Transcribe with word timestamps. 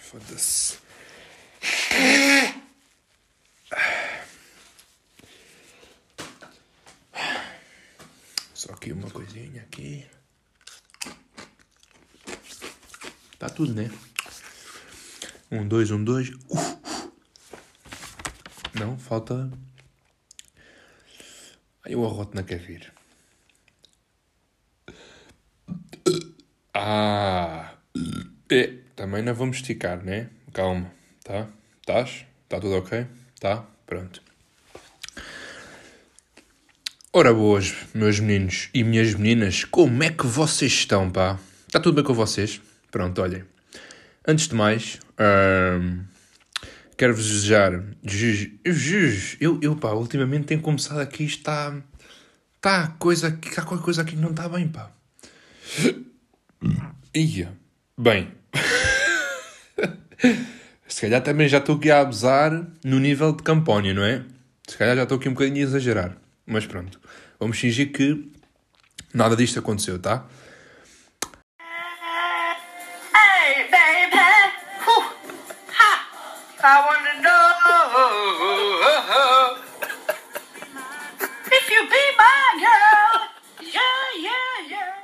Foda-se. 0.00 0.78
Só 8.54 8.72
aqui 8.72 8.92
uma 8.92 9.10
coisinha 9.10 9.62
aqui. 9.62 10.06
Tá 13.38 13.48
tudo, 13.48 13.74
né? 13.74 13.90
Um, 15.50 15.66
dois, 15.66 15.90
um, 15.90 16.02
dois. 16.02 16.30
Uh. 16.50 16.78
Não, 18.74 18.98
falta. 18.98 19.50
Aí 21.84 21.96
o 21.96 22.04
arroto 22.04 22.44
quer 22.44 22.58
vir. 22.58 22.92
Ah! 26.74 27.47
Também 29.08 29.22
não 29.22 29.34
vamos 29.34 29.56
esticar, 29.56 30.04
né? 30.04 30.28
Calma, 30.52 30.92
tá? 31.24 31.48
Estás? 31.80 32.26
Está 32.44 32.60
tudo 32.60 32.76
ok? 32.76 33.06
Tá? 33.40 33.64
Pronto. 33.86 34.22
Ora 37.10 37.32
boas, 37.32 37.74
meus 37.94 38.20
meninos 38.20 38.68
e 38.74 38.84
minhas 38.84 39.14
meninas, 39.14 39.64
como 39.64 40.02
é 40.02 40.10
que 40.10 40.26
vocês 40.26 40.72
estão, 40.72 41.08
pá? 41.10 41.38
Está 41.66 41.80
tudo 41.80 41.94
bem 41.94 42.04
com 42.04 42.12
vocês? 42.12 42.60
Pronto, 42.90 43.22
olhem. 43.22 43.44
Antes 44.26 44.46
de 44.46 44.54
mais, 44.54 45.00
quero-vos 46.94 47.26
desejar. 47.26 47.82
Eu, 49.40 49.58
eu, 49.62 49.74
pá, 49.74 49.92
ultimamente 49.92 50.48
tenho 50.48 50.60
começado 50.60 51.00
aqui, 51.00 51.24
está. 51.24 51.74
Está 52.56 52.88
coisa, 52.98 53.28
está 53.42 53.62
qualquer 53.62 53.84
coisa 53.84 54.02
aqui 54.02 54.16
que 54.16 54.20
não 54.20 54.32
está 54.32 54.50
bem, 54.50 54.68
pá. 54.68 54.92
Ia. 57.16 57.56
Bem. 57.96 58.30
Se 60.88 61.02
calhar 61.02 61.22
também 61.22 61.48
já 61.48 61.58
estou 61.58 61.76
aqui 61.76 61.90
a 61.90 62.00
abusar 62.00 62.50
no 62.84 62.98
nível 62.98 63.32
de 63.32 63.42
Campónia, 63.42 63.92
não 63.92 64.02
é? 64.04 64.24
Se 64.66 64.76
calhar 64.76 64.96
já 64.96 65.02
estou 65.02 65.18
aqui 65.18 65.28
um 65.28 65.34
bocadinho 65.34 65.58
a 65.58 65.68
exagerar. 65.68 66.16
Mas 66.46 66.66
pronto. 66.66 67.00
Vamos 67.38 67.58
fingir 67.58 67.92
que 67.92 68.30
nada 69.12 69.36
disto 69.36 69.58
aconteceu, 69.58 69.98
tá? 69.98 70.26
Hey, 73.14 73.68
baby. 73.70 74.16
Whew. 74.86 75.04
Ha. 75.78 76.08
I 76.62 76.80
wanna 76.86 77.22
know 77.22 77.48
if 81.52 81.70
you 81.70 81.82
be 81.88 82.04
my 82.16 82.58
girl. 82.58 83.28
Yeah, 83.60 84.04
yeah, 84.22 84.70
yeah. 84.70 84.94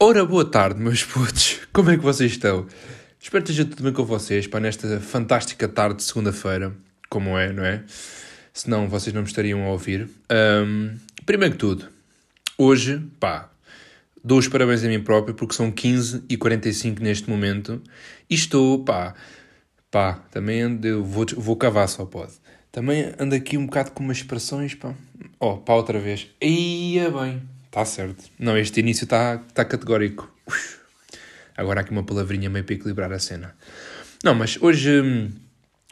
Ora, 0.00 0.24
boa 0.24 0.44
tarde, 0.44 0.80
meus 0.80 1.04
putos. 1.04 1.60
Como 1.72 1.90
é 1.90 1.96
que 1.96 2.02
vocês 2.02 2.32
estão? 2.32 2.66
Espero 3.22 3.44
que 3.44 3.52
esteja 3.52 3.68
tudo 3.68 3.84
bem 3.84 3.92
com 3.92 4.04
vocês, 4.04 4.48
para 4.48 4.58
nesta 4.58 4.98
fantástica 4.98 5.68
tarde 5.68 5.98
de 5.98 6.02
segunda-feira, 6.02 6.74
como 7.08 7.38
é, 7.38 7.52
não 7.52 7.64
é? 7.64 7.84
Senão 8.52 8.88
vocês 8.88 9.14
não 9.14 9.22
me 9.22 9.28
estariam 9.28 9.64
a 9.64 9.68
ouvir. 9.68 10.10
Ahm, 10.28 10.96
primeiro 11.24 11.54
que 11.54 11.60
tudo, 11.60 11.88
hoje, 12.58 13.00
pá, 13.20 13.48
dou 14.24 14.38
os 14.38 14.48
parabéns 14.48 14.82
a 14.82 14.88
mim 14.88 15.00
próprio 15.00 15.36
porque 15.36 15.54
são 15.54 15.70
15 15.70 16.24
e 16.28 16.36
45 16.36 17.00
neste 17.00 17.30
momento 17.30 17.80
e 18.28 18.34
estou, 18.34 18.82
pá, 18.84 19.14
pá, 19.88 20.14
também 20.32 20.60
ando, 20.60 21.04
vou, 21.04 21.24
vou 21.36 21.54
cavar 21.54 21.88
só 21.88 22.04
pode. 22.04 22.32
Também 22.72 23.14
ando 23.20 23.36
aqui 23.36 23.56
um 23.56 23.66
bocado 23.66 23.92
com 23.92 24.02
umas 24.02 24.16
expressões, 24.16 24.74
pá. 24.74 24.96
Oh, 25.38 25.58
pá, 25.58 25.74
outra 25.74 26.00
vez. 26.00 26.28
Ia 26.42 27.08
bem, 27.08 27.40
está 27.66 27.84
certo. 27.84 28.24
Não, 28.36 28.58
este 28.58 28.80
início 28.80 29.04
está 29.04 29.38
tá 29.54 29.64
categórico. 29.64 30.28
Ux. 30.44 30.81
Agora 31.56 31.80
há 31.80 31.82
aqui 31.82 31.92
uma 31.92 32.04
palavrinha 32.04 32.48
meio 32.48 32.64
para 32.64 32.74
equilibrar 32.74 33.12
a 33.12 33.18
cena. 33.18 33.54
Não, 34.24 34.34
mas 34.34 34.56
hoje 34.60 35.00
hum, 35.00 35.30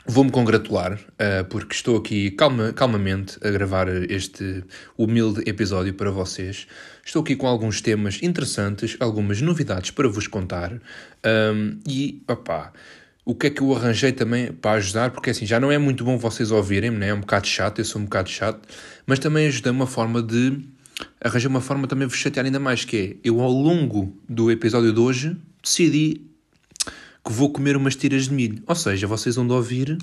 vou-me 0.06 0.30
congratular 0.30 0.94
uh, 0.94 1.44
porque 1.48 1.74
estou 1.74 1.96
aqui 1.96 2.30
calma, 2.30 2.72
calmamente 2.72 3.38
a 3.42 3.50
gravar 3.50 3.88
este 4.10 4.64
humilde 4.96 5.42
episódio 5.46 5.94
para 5.94 6.10
vocês. 6.10 6.66
Estou 7.04 7.22
aqui 7.22 7.36
com 7.36 7.46
alguns 7.46 7.80
temas 7.80 8.22
interessantes, 8.22 8.96
algumas 9.00 9.40
novidades 9.40 9.90
para 9.90 10.08
vos 10.08 10.26
contar. 10.26 10.72
Um, 10.74 11.78
e, 11.86 12.22
opá, 12.28 12.72
o 13.24 13.34
que 13.34 13.48
é 13.48 13.50
que 13.50 13.60
eu 13.60 13.74
arranjei 13.74 14.12
também 14.12 14.52
para 14.52 14.72
ajudar? 14.72 15.10
Porque 15.10 15.30
assim, 15.30 15.44
já 15.44 15.60
não 15.60 15.70
é 15.70 15.78
muito 15.78 16.04
bom 16.04 16.16
vocês 16.16 16.50
ouvirem-me, 16.50 16.96
né? 16.96 17.08
é 17.08 17.14
um 17.14 17.20
bocado 17.20 17.46
chato, 17.46 17.78
eu 17.80 17.84
sou 17.84 18.00
um 18.00 18.04
bocado 18.04 18.30
chato, 18.30 18.60
mas 19.06 19.18
também 19.18 19.46
ajudei 19.46 19.72
uma 19.72 19.86
forma 19.86 20.22
de. 20.22 20.60
Arranjei 21.20 21.48
uma 21.48 21.60
forma 21.60 21.86
também 21.86 22.06
de 22.06 22.12
vos 22.12 22.20
chatear 22.20 22.44
ainda 22.44 22.60
mais, 22.60 22.84
que 22.84 22.96
é, 22.96 23.16
eu 23.28 23.40
ao 23.40 23.50
longo 23.50 24.16
do 24.28 24.50
episódio 24.50 24.92
de 24.92 25.00
hoje 25.00 25.36
decidi 25.62 26.26
que 27.24 27.32
vou 27.32 27.50
comer 27.52 27.76
umas 27.76 27.96
tiras 27.96 28.24
de 28.24 28.32
milho. 28.32 28.62
Ou 28.66 28.74
seja, 28.74 29.06
vocês 29.06 29.36
vão 29.36 29.46
de 29.46 29.52
ouvir... 29.52 29.98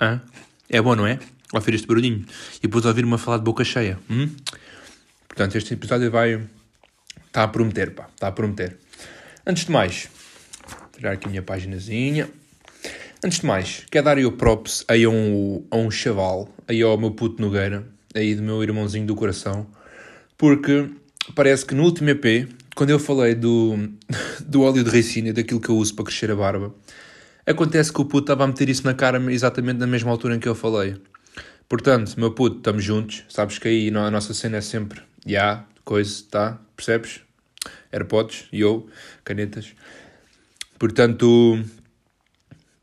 Hã? 0.00 0.20
É 0.68 0.80
bom, 0.80 0.94
não 0.94 1.06
é? 1.06 1.18
Ouvir 1.52 1.74
este 1.74 1.86
barulhinho. 1.86 2.24
E 2.58 2.62
depois 2.62 2.84
ouvir-me 2.84 3.14
a 3.14 3.18
falar 3.18 3.38
de 3.38 3.44
boca 3.44 3.64
cheia. 3.64 3.98
Hum? 4.08 4.28
Portanto, 5.28 5.56
este 5.56 5.74
episódio 5.74 6.10
vai... 6.10 6.46
Está 7.26 7.44
a 7.44 7.48
prometer, 7.48 7.94
pá. 7.94 8.08
Está 8.12 8.28
a 8.28 8.32
prometer. 8.32 8.78
Antes 9.46 9.64
de 9.64 9.70
mais, 9.70 10.08
tirar 10.92 11.12
aqui 11.12 11.26
a 11.26 11.30
minha 11.30 11.42
paginazinha. 11.42 12.28
Antes 13.22 13.40
de 13.40 13.46
mais, 13.46 13.84
quero 13.90 14.04
dar 14.06 14.18
o 14.18 14.32
props 14.32 14.84
aí 14.88 15.04
a 15.04 15.10
um, 15.10 15.64
a 15.70 15.76
um 15.76 15.90
chaval, 15.90 16.48
aí 16.66 16.80
ao 16.82 16.96
meu 16.96 17.10
puto 17.10 17.40
Nogueira, 17.42 17.86
aí 18.14 18.34
do 18.34 18.42
meu 18.42 18.62
irmãozinho 18.62 19.06
do 19.06 19.14
coração, 19.14 19.66
porque 20.38 20.88
parece 21.34 21.64
que 21.64 21.74
no 21.74 21.84
último 21.84 22.10
EP, 22.10 22.48
quando 22.74 22.90
eu 22.90 22.98
falei 22.98 23.34
do, 23.34 23.76
do 24.46 24.62
óleo 24.62 24.84
de 24.84 24.90
ricina, 24.90 25.32
daquilo 25.32 25.60
que 25.60 25.68
eu 25.68 25.76
uso 25.76 25.94
para 25.94 26.04
crescer 26.04 26.30
a 26.30 26.36
barba, 26.36 26.74
acontece 27.46 27.92
que 27.92 28.00
o 28.00 28.04
puto 28.04 28.24
estava 28.24 28.44
a 28.44 28.46
meter 28.46 28.68
isso 28.68 28.84
na 28.84 28.94
cara 28.94 29.20
exatamente 29.32 29.78
na 29.78 29.86
mesma 29.86 30.10
altura 30.10 30.36
em 30.36 30.40
que 30.40 30.48
eu 30.48 30.54
falei. 30.54 30.96
Portanto, 31.68 32.18
meu 32.18 32.32
puto, 32.32 32.58
estamos 32.58 32.82
juntos, 32.82 33.24
sabes 33.28 33.58
que 33.58 33.68
aí 33.68 33.88
a 33.88 34.10
nossa 34.10 34.34
cena 34.34 34.56
é 34.56 34.60
sempre, 34.60 35.00
já, 35.24 35.30
yeah, 35.30 35.66
coisa, 35.84 36.24
tá, 36.30 36.60
percebes? 36.76 37.20
AirPods, 37.92 38.46
eu, 38.52 38.88
canetas. 39.24 39.74
Portanto, 40.78 41.62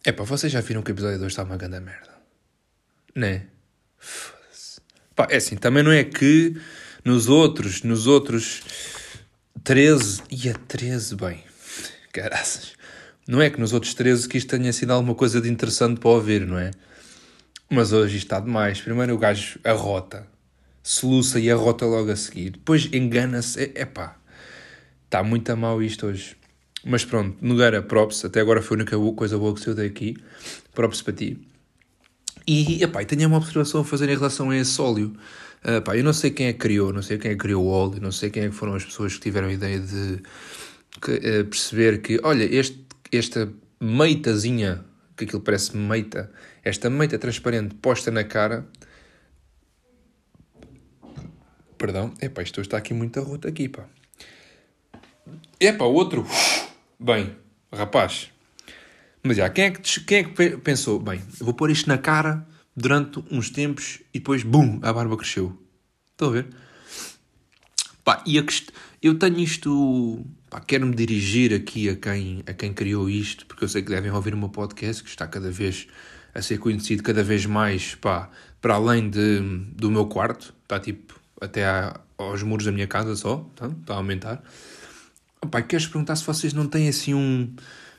é 0.06 0.12
pá, 0.12 0.24
vocês 0.24 0.52
já 0.52 0.62
viram 0.62 0.82
que 0.82 0.92
o 0.92 0.94
episódio 0.94 1.20
2 1.20 1.32
está 1.32 1.44
uma 1.44 1.58
grande 1.58 1.80
merda? 1.80 2.16
Né? 3.16 3.48
Pá, 5.16 5.28
é 5.30 5.38
assim, 5.38 5.56
também 5.56 5.84
não 5.84 5.92
é 5.92 6.04
que 6.04 6.56
nos 7.08 7.30
outros, 7.30 7.84
nos 7.84 8.06
outros 8.06 8.62
13, 9.64 10.24
e 10.30 10.50
a 10.50 10.54
13, 10.54 11.16
bem, 11.16 11.42
caraças. 12.12 12.74
Não 13.26 13.42
é 13.42 13.50
que 13.50 13.62
nos 13.62 13.72
outros 13.72 13.94
13 13.94 14.28
que 14.28 14.38
isto 14.38 14.50
tenha 14.50 14.74
sido 14.74 14.92
alguma 14.92 15.16
coisa 15.16 15.40
de 15.40 15.50
interessante 15.50 16.02
para 16.02 16.10
ouvir, 16.10 16.46
não 16.46 16.60
é? 16.60 16.72
Mas 17.70 17.94
hoje 17.94 18.18
isto 18.18 18.26
está 18.26 18.42
demais. 18.42 18.82
Primeiro 18.82 19.16
o 19.16 19.18
gajo 19.18 19.58
arrota, 19.64 20.28
soluça 20.84 21.40
e 21.40 21.50
arrota 21.50 21.86
logo 21.86 22.12
a 22.12 22.16
seguir. 22.18 22.50
Depois 22.50 22.90
engana-se. 22.92 23.58
É, 23.74 23.84
epá, 23.84 24.18
está 25.06 25.24
muito 25.24 25.50
a 25.50 25.56
mal 25.56 25.82
isto 25.82 26.08
hoje. 26.08 26.36
Mas 26.84 27.06
pronto, 27.06 27.38
Nogueira, 27.40 27.82
props. 27.82 28.26
Até 28.26 28.42
agora 28.42 28.62
foi 28.62 28.76
a 28.76 28.80
única 28.82 28.98
coisa 29.16 29.38
boa 29.38 29.54
que 29.54 29.62
saiu 29.62 29.76
daqui. 29.76 30.18
Props 30.76 31.02
para 31.02 31.14
ti. 31.14 31.40
E, 32.48 32.82
epá, 32.82 33.04
tenho 33.04 33.28
uma 33.28 33.38
observação 33.38 33.82
a 33.82 33.84
fazer 33.84 34.08
em 34.08 34.16
relação 34.16 34.50
a 34.52 34.58
esse 34.58 34.82
óleo. 34.82 35.14
Uh, 35.66 35.82
pá, 35.82 35.98
eu 35.98 36.04
não 36.04 36.14
sei 36.14 36.32
quem 36.32 36.48
é 36.48 36.54
que 36.54 36.60
criou, 36.60 36.94
não 36.94 37.02
sei 37.02 37.18
quem 37.18 37.32
é 37.32 37.34
que 37.34 37.40
criou 37.42 37.66
o 37.66 37.68
óleo, 37.68 38.00
não 38.00 38.12
sei 38.12 38.30
quem 38.30 38.44
é 38.44 38.50
que 38.50 38.56
foram 38.56 38.74
as 38.74 38.86
pessoas 38.86 39.16
que 39.16 39.20
tiveram 39.20 39.50
a 39.50 39.54
ideia 39.54 39.80
de 39.80 40.22
que, 41.02 41.12
uh, 41.12 41.46
perceber 41.46 42.02
que, 42.02 42.22
olha, 42.24 42.44
este, 42.44 42.86
esta 43.12 43.52
meitazinha, 43.82 44.86
que 45.18 45.26
aquilo 45.26 45.42
parece 45.42 45.76
meita, 45.76 46.32
esta 46.64 46.90
meita 46.90 47.20
transparente 47.20 47.76
posta 47.76 48.12
na 48.12 48.24
cara. 48.24 48.66
Perdão, 51.78 52.14
epá, 52.22 52.42
isto 52.42 52.62
está 52.62 52.78
aqui 52.78 52.94
muito 52.94 53.20
arroto 53.20 53.48
aqui, 53.48 53.68
pá. 53.68 53.86
Epá, 55.60 55.84
outro. 55.84 56.26
Bem, 56.98 57.36
rapaz. 57.74 58.32
Mas 59.28 59.36
já, 59.36 59.50
quem 59.50 59.66
é 59.66 59.72
que, 59.72 60.00
quem 60.02 60.18
é 60.20 60.24
que 60.24 60.58
pensou? 60.58 61.00
Bem, 61.00 61.22
vou 61.40 61.54
pôr 61.54 61.70
isto 61.70 61.88
na 61.90 61.98
cara 61.98 62.48
durante 62.74 63.22
uns 63.30 63.50
tempos 63.50 64.00
e 64.14 64.20
depois, 64.20 64.42
bum, 64.42 64.80
a 64.82 64.94
barba 64.94 65.18
cresceu. 65.18 65.62
Estão 66.12 66.30
a 66.30 66.32
ver? 66.32 66.48
Pá, 68.06 68.24
e 68.26 68.40
a 68.40 68.44
quest... 68.44 68.70
eu 69.02 69.20
tenho 69.20 69.40
isto... 69.40 70.26
Pá, 70.50 70.62
quero-me 70.62 70.96
dirigir 70.96 71.54
aqui 71.54 71.90
a 71.90 71.96
quem, 71.98 72.42
a 72.48 72.54
quem 72.54 72.74
criou 72.74 73.10
isto, 73.10 73.46
porque 73.48 73.66
eu 73.66 73.68
sei 73.68 73.82
que 73.82 73.90
devem 73.90 74.10
ouvir 74.12 74.34
o 74.34 74.38
meu 74.38 74.48
podcast, 74.48 75.04
que 75.04 75.10
está 75.10 75.28
cada 75.28 75.52
vez 75.52 75.88
a 76.34 76.42
ser 76.42 76.58
conhecido 76.58 77.04
cada 77.04 77.22
vez 77.22 77.46
mais, 77.46 77.96
pá, 77.96 78.30
para 78.62 78.76
além 78.76 79.10
de, 79.10 79.42
do 79.74 79.92
meu 79.92 80.06
quarto. 80.06 80.54
Está 80.64 80.80
tipo 80.80 81.20
até 81.42 81.66
à, 81.66 82.00
aos 82.18 82.44
muros 82.44 82.66
da 82.66 82.72
minha 82.72 82.88
casa 82.88 83.14
só, 83.18 83.46
tá? 83.58 83.68
está 83.68 83.94
a 83.94 83.98
aumentar. 83.98 84.42
Pá, 85.52 85.62
queres 85.62 85.86
perguntar 85.86 86.16
se 86.16 86.24
vocês 86.24 86.54
não 86.54 86.66
têm 86.66 86.88
assim 86.88 87.14
um... 87.14 87.54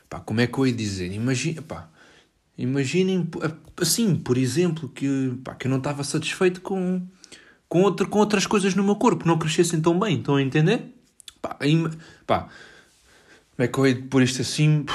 Pá, 0.09 0.19
como 0.19 0.41
é 0.41 0.47
que 0.47 0.57
eu 0.57 0.65
ia 0.65 0.73
dizer? 0.73 1.11
Imagina, 1.11 1.61
pá, 1.61 1.87
imaginem, 2.57 3.29
assim, 3.77 4.15
por 4.15 4.37
exemplo, 4.37 4.89
que, 4.89 5.39
pá, 5.43 5.53
que 5.53 5.67
eu 5.67 5.69
não 5.69 5.77
estava 5.77 6.03
satisfeito 6.03 6.61
com, 6.61 7.07
com, 7.67 7.83
outra, 7.83 8.07
com 8.07 8.19
outras 8.19 8.47
coisas 8.47 8.73
no 8.73 8.83
meu 8.83 8.95
corpo, 8.95 9.27
não 9.27 9.37
crescessem 9.37 9.79
tão 9.79 9.99
bem, 9.99 10.17
estão 10.17 10.35
a 10.35 10.41
entender? 10.41 10.95
Pá, 11.41 11.55
aí, 11.59 11.75
pá, 12.25 12.49
como 13.55 13.65
é 13.65 13.67
que 13.67 13.77
eu 13.77 13.93
de 13.93 14.07
pôr 14.07 14.23
isto 14.23 14.41
assim? 14.41 14.85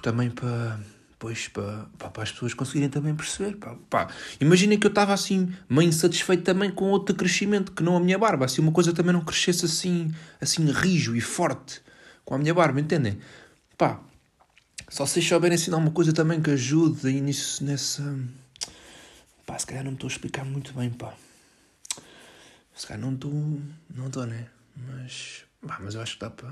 Também 0.00 0.30
para, 0.30 0.80
pois, 1.18 1.48
para, 1.48 1.86
para 1.98 2.22
as 2.22 2.32
pessoas 2.32 2.54
conseguirem 2.54 2.88
também 2.88 3.14
perceber. 3.14 3.56
Pá, 3.56 3.76
pá. 3.90 4.08
Imaginem 4.40 4.78
que 4.78 4.86
eu 4.86 4.90
estava 4.90 5.12
assim, 5.12 5.52
meio 5.68 5.88
insatisfeito 5.88 6.44
também 6.44 6.70
com 6.70 6.86
outro 6.86 7.14
crescimento, 7.14 7.72
que 7.72 7.82
não 7.82 7.96
a 7.96 8.00
minha 8.00 8.18
barba. 8.18 8.46
Assim, 8.46 8.62
uma 8.62 8.72
coisa 8.72 8.92
também 8.92 9.12
não 9.12 9.24
crescesse 9.24 9.64
assim, 9.64 10.10
assim, 10.40 10.64
rijo 10.70 11.14
e 11.14 11.20
forte 11.20 11.82
com 12.24 12.34
a 12.34 12.38
minha 12.38 12.54
barba, 12.54 12.80
entendem? 12.80 13.18
Pá, 13.76 14.00
só 14.92 15.06
se 15.06 15.14
vocês 15.14 15.26
souberem 15.26 15.54
ensinar 15.54 15.78
uma 15.78 15.90
coisa 15.90 16.12
também 16.12 16.42
que 16.42 16.50
ajude 16.50 17.06
aí 17.08 17.18
nisso, 17.18 17.64
nessa... 17.64 18.02
Pá, 19.46 19.58
se 19.58 19.66
calhar 19.66 19.82
não 19.82 19.94
estou 19.94 20.06
a 20.06 20.12
explicar 20.12 20.44
muito 20.44 20.74
bem, 20.74 20.90
pá. 20.90 21.14
Se 22.74 22.86
calhar 22.86 23.00
não 23.00 23.14
estou, 23.14 23.32
não 23.88 24.08
estou, 24.08 24.26
né? 24.26 24.48
Mas, 24.76 25.44
pá, 25.66 25.78
mas 25.80 25.94
eu 25.94 26.02
acho 26.02 26.14
que 26.14 26.20
dá 26.20 26.28
para... 26.28 26.50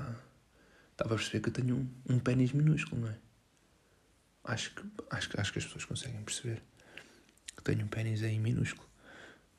Dá 0.97 1.05
para 1.05 1.15
perceber 1.17 1.39
que 1.39 1.49
eu 1.49 1.53
tenho 1.53 1.75
um, 2.09 2.15
um 2.15 2.17
pênis 2.17 2.51
minúsculo, 2.51 3.01
não 3.01 3.09
é? 3.09 3.15
Acho 4.43 4.73
que, 4.73 4.81
acho, 5.11 5.29
que- 5.29 5.39
acho 5.39 5.53
que 5.53 5.59
as 5.59 5.65
pessoas 5.65 5.85
conseguem 5.85 6.23
perceber 6.23 6.63
que 7.55 7.61
tenho 7.63 7.85
um 7.85 7.87
pênis 7.87 8.23
aí 8.23 8.39
minúsculo. 8.39 8.89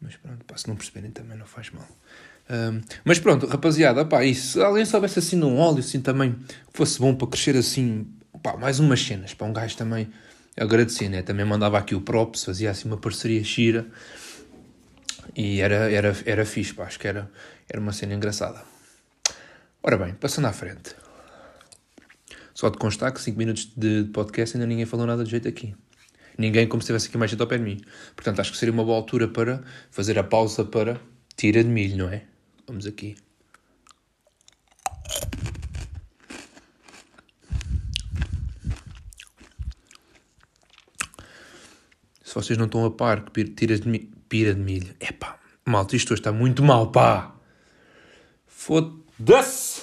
Mas 0.00 0.16
pronto, 0.16 0.44
pá, 0.44 0.56
se 0.56 0.66
não 0.66 0.74
perceberem 0.74 1.12
também 1.12 1.38
não 1.38 1.46
faz 1.46 1.70
mal. 1.70 1.86
Ahm, 2.50 2.80
mas 3.04 3.20
pronto, 3.20 3.46
rapaziada, 3.46 4.04
pá, 4.04 4.24
isso, 4.24 4.54
se 4.54 4.60
alguém 4.60 4.84
soubesse 4.84 5.20
assim 5.20 5.36
num 5.36 5.56
óleo, 5.56 5.78
assim 5.78 6.00
também, 6.00 6.32
que 6.34 6.72
fosse 6.72 6.98
bom 6.98 7.14
para 7.14 7.28
crescer 7.28 7.56
assim, 7.56 8.12
pá, 8.42 8.56
mais 8.56 8.80
umas 8.80 9.00
cenas, 9.00 9.34
para 9.34 9.46
um 9.46 9.52
gajo 9.52 9.76
também 9.76 10.10
agradecer, 10.56 11.08
né? 11.08 11.22
Também 11.22 11.44
mandava 11.44 11.78
aqui 11.78 11.94
o 11.94 12.00
props, 12.00 12.44
fazia 12.44 12.70
assim 12.70 12.88
uma 12.88 12.96
parceria 12.96 13.42
xira 13.42 13.86
e 15.36 15.60
era, 15.60 15.90
era, 15.90 16.16
era 16.26 16.44
fixe, 16.44 16.74
pá, 16.74 16.84
acho 16.84 16.98
que 16.98 17.06
era, 17.06 17.30
era 17.68 17.80
uma 17.80 17.92
cena 17.92 18.14
engraçada. 18.14 18.62
Ora 19.82 19.96
bem, 19.96 20.14
passando 20.14 20.46
à 20.46 20.52
frente. 20.52 20.94
Só 22.54 22.68
de 22.68 22.78
constar 22.78 23.12
que 23.12 23.20
5 23.20 23.36
minutos 23.38 23.72
de 23.76 24.04
podcast 24.12 24.56
ainda 24.56 24.66
ninguém 24.66 24.86
falou 24.86 25.06
nada 25.06 25.24
de 25.24 25.30
jeito 25.30 25.48
aqui. 25.48 25.74
Ninguém 26.36 26.66
como 26.66 26.80
se 26.80 26.84
estivesse 26.84 27.08
aqui 27.08 27.18
mais 27.18 27.30
gente 27.30 27.40
ao 27.40 27.46
pé 27.46 27.58
de 27.58 27.64
mim. 27.64 27.80
Portanto, 28.14 28.40
acho 28.40 28.52
que 28.52 28.58
seria 28.58 28.72
uma 28.72 28.84
boa 28.84 28.96
altura 28.96 29.28
para 29.28 29.62
fazer 29.90 30.18
a 30.18 30.24
pausa 30.24 30.64
para 30.64 31.00
tira 31.36 31.62
de 31.62 31.68
milho, 31.68 31.96
não 31.96 32.08
é? 32.08 32.24
Vamos 32.66 32.86
aqui. 32.86 33.16
Se 42.32 42.34
vocês 42.36 42.56
não 42.58 42.64
estão 42.64 42.82
a 42.86 42.90
par, 42.90 43.26
que 43.26 43.30
pir- 43.30 43.54
tira 43.54 43.78
de 43.78 43.86
milho, 43.86 44.08
pira 44.26 44.54
de 44.54 44.60
milho. 44.60 44.96
Epá, 44.98 45.38
malta, 45.66 45.94
isto 45.94 46.14
hoje 46.14 46.20
está 46.22 46.32
muito 46.32 46.62
mal, 46.62 46.90
pá. 46.90 47.34
Foda-se. 48.46 49.82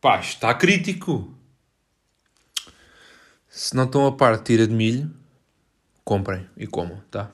Pá, 0.00 0.20
está 0.20 0.54
crítico. 0.54 1.34
Se 3.48 3.74
não 3.74 3.82
estão 3.82 4.06
a 4.06 4.12
par 4.12 4.36
de 4.36 4.44
tira 4.44 4.64
de 4.64 4.72
milho, 4.72 5.12
comprem 6.04 6.48
e 6.56 6.68
comam, 6.68 7.02
tá? 7.10 7.32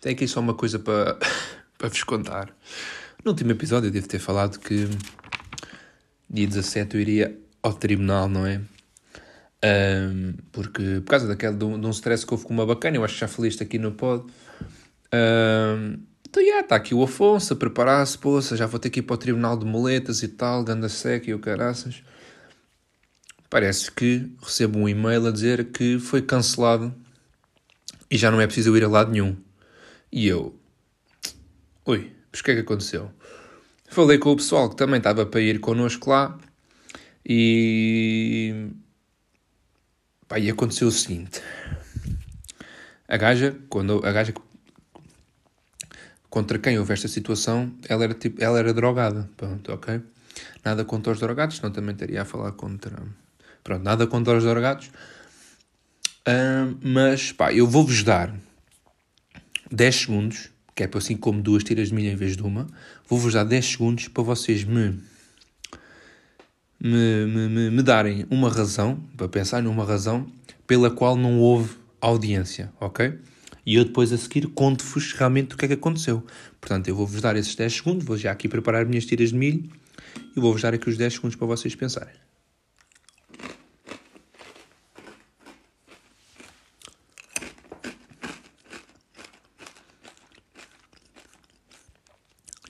Tem 0.00 0.14
aqui 0.14 0.26
só 0.26 0.40
uma 0.40 0.54
coisa 0.54 0.80
para, 0.80 1.16
para 1.78 1.88
vos 1.88 2.02
contar. 2.02 2.52
No 3.24 3.30
último 3.30 3.52
episódio 3.52 3.86
eu 3.86 3.92
devo 3.92 4.08
ter 4.08 4.18
falado 4.18 4.58
que 4.58 4.88
dia 6.28 6.44
17 6.48 6.96
eu 6.96 7.00
iria 7.00 7.38
ao 7.62 7.72
tribunal, 7.72 8.28
não 8.28 8.44
é? 8.44 8.60
Ahm, 9.62 10.34
porque 10.52 11.00
por 11.04 11.10
causa 11.10 11.26
daquele, 11.26 11.54
de, 11.54 11.64
um, 11.64 11.78
de 11.80 11.86
um 11.86 11.90
stress 11.90 12.24
que 12.24 12.32
houve 12.32 12.46
com 12.46 12.54
uma 12.54 12.64
bacana, 12.64 12.96
eu 12.96 13.04
acho 13.04 13.14
que 13.14 13.20
já 13.20 13.28
falei 13.28 13.50
isto 13.50 13.62
aqui 13.62 13.78
no 13.78 13.92
pod. 13.92 14.24
Ahm, 15.12 15.98
então, 16.28 16.44
já, 16.46 16.60
está 16.60 16.76
aqui 16.76 16.94
o 16.94 17.02
Afonso 17.02 17.52
a 17.52 17.56
preparar-se, 17.56 18.16
poça, 18.16 18.56
já 18.56 18.64
vou 18.64 18.78
ter 18.78 18.88
que 18.88 19.00
ir 19.00 19.02
para 19.02 19.14
o 19.14 19.18
tribunal 19.18 19.56
de 19.56 19.66
moletas 19.66 20.22
e 20.22 20.28
tal, 20.28 20.62
ganda 20.62 20.88
seca 20.88 21.28
e 21.28 21.34
o 21.34 21.40
caraças. 21.40 22.02
Parece 23.50 23.90
que 23.90 24.30
recebo 24.40 24.78
um 24.78 24.88
e-mail 24.88 25.26
a 25.26 25.32
dizer 25.32 25.72
que 25.72 25.98
foi 25.98 26.22
cancelado 26.22 26.94
e 28.08 28.16
já 28.16 28.30
não 28.30 28.40
é 28.40 28.46
preciso 28.46 28.76
ir 28.76 28.84
a 28.84 28.88
lado 28.88 29.10
nenhum. 29.10 29.36
E 30.12 30.28
eu, 30.28 30.54
ui, 31.84 32.12
mas 32.30 32.40
o 32.40 32.44
que 32.44 32.52
é 32.52 32.54
que 32.54 32.60
aconteceu? 32.60 33.10
Falei 33.88 34.18
com 34.18 34.30
o 34.30 34.36
pessoal 34.36 34.70
que 34.70 34.76
também 34.76 34.98
estava 34.98 35.26
para 35.26 35.40
ir 35.40 35.58
connosco 35.58 36.10
lá 36.10 36.38
e. 37.26 38.70
Pá, 40.30 40.38
e 40.38 40.48
aconteceu 40.48 40.86
o 40.86 40.92
seguinte: 40.92 41.42
a 43.08 43.16
gaja, 43.16 43.56
quando 43.68 44.00
a 44.06 44.12
gaja 44.12 44.32
contra 46.30 46.56
quem 46.56 46.78
houve 46.78 46.92
esta 46.92 47.08
situação, 47.08 47.74
ela 47.88 48.04
era, 48.04 48.14
tipo, 48.14 48.40
ela 48.40 48.56
era 48.56 48.72
drogada. 48.72 49.28
Pronto, 49.36 49.72
ok? 49.72 50.00
Nada 50.64 50.84
contra 50.84 51.12
os 51.12 51.18
drogados, 51.18 51.56
senão 51.56 51.72
também 51.72 51.94
estaria 51.94 52.22
a 52.22 52.24
falar 52.24 52.52
contra. 52.52 53.02
Pronto, 53.64 53.82
nada 53.82 54.06
contra 54.06 54.38
os 54.38 54.44
drogados. 54.44 54.92
Ah, 56.24 56.72
mas, 56.80 57.32
pá, 57.32 57.52
eu 57.52 57.66
vou-vos 57.66 58.04
dar 58.04 58.32
10 59.72 59.96
segundos, 59.96 60.48
que 60.76 60.84
é 60.84 60.90
assim 60.94 61.16
como 61.16 61.42
duas 61.42 61.64
tiras 61.64 61.88
de 61.88 61.94
milha 61.94 62.12
em 62.12 62.16
vez 62.16 62.36
de 62.36 62.42
uma, 62.44 62.68
vou-vos 63.08 63.34
dar 63.34 63.42
10 63.42 63.66
segundos 63.66 64.06
para 64.06 64.22
vocês 64.22 64.62
me, 64.62 64.96
me, 66.82 67.26
me, 67.26 67.70
me, 67.70 67.82
darem 67.82 68.26
uma 68.30 68.48
razão, 68.48 68.98
para 69.16 69.28
pensar 69.28 69.62
numa 69.62 69.84
razão, 69.84 70.26
pela 70.66 70.90
qual 70.90 71.14
não 71.14 71.38
houve 71.38 71.76
audiência, 72.00 72.72
ok? 72.80 73.18
E 73.66 73.74
eu 73.74 73.84
depois 73.84 74.12
a 74.12 74.16
seguir 74.16 74.46
conto-vos 74.48 75.12
realmente 75.12 75.54
o 75.54 75.58
que 75.58 75.66
é 75.66 75.68
que 75.68 75.74
aconteceu. 75.74 76.24
Portanto, 76.58 76.88
eu 76.88 76.96
vou-vos 76.96 77.20
dar 77.20 77.36
esses 77.36 77.54
10 77.54 77.72
segundos, 77.72 78.04
vou 78.06 78.16
já 78.16 78.32
aqui 78.32 78.48
preparar 78.48 78.82
as 78.82 78.88
minhas 78.88 79.04
tiras 79.04 79.28
de 79.28 79.36
milho 79.36 79.70
e 80.34 80.40
vou-vos 80.40 80.62
dar 80.62 80.72
aqui 80.72 80.88
os 80.88 80.96
10 80.96 81.12
segundos 81.12 81.36
para 81.36 81.46
vocês 81.46 81.74
pensarem. 81.74 82.14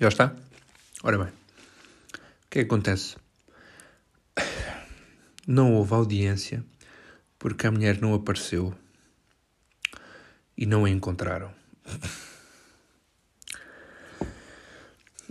Já 0.01 0.09
está? 0.09 0.35
Ora 1.03 1.19
bem, 1.19 1.27
o 1.27 1.31
que 2.51 2.59
é 2.59 2.62
que 2.62 2.67
acontece? 2.67 3.19
Não 5.46 5.75
houve 5.75 5.94
audiência 5.94 6.64
porque 7.38 7.66
a 7.66 7.70
mulher 7.70 8.00
não 8.00 8.14
apareceu 8.14 8.75
e 10.56 10.66
não 10.66 10.84
a 10.84 10.90
encontraram. 10.90 11.50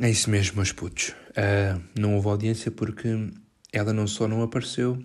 É 0.02 0.10
isso 0.10 0.30
mesmo, 0.30 0.56
meus 0.56 0.72
putos. 0.72 1.14
Ah, 1.36 1.80
não 1.98 2.16
houve 2.16 2.30
audiência 2.30 2.72
porque 2.72 3.30
ela 3.72 3.94
não 3.94 4.08
só 4.08 4.28
não 4.28 4.42
apareceu, 4.42 5.02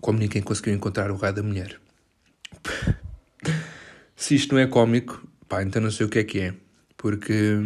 como 0.00 0.18
ninguém 0.18 0.42
conseguiu 0.42 0.74
encontrar 0.74 1.10
o 1.10 1.16
raio 1.16 1.34
da 1.34 1.42
mulher. 1.42 1.80
Se 4.14 4.34
isto 4.34 4.54
não 4.54 4.60
é 4.60 4.66
cómico, 4.66 5.26
pá, 5.48 5.62
então 5.62 5.82
não 5.82 5.90
sei 5.90 6.06
o 6.06 6.08
que 6.08 6.18
é 6.18 6.24
que 6.24 6.40
é. 6.40 6.54
Porque, 6.96 7.58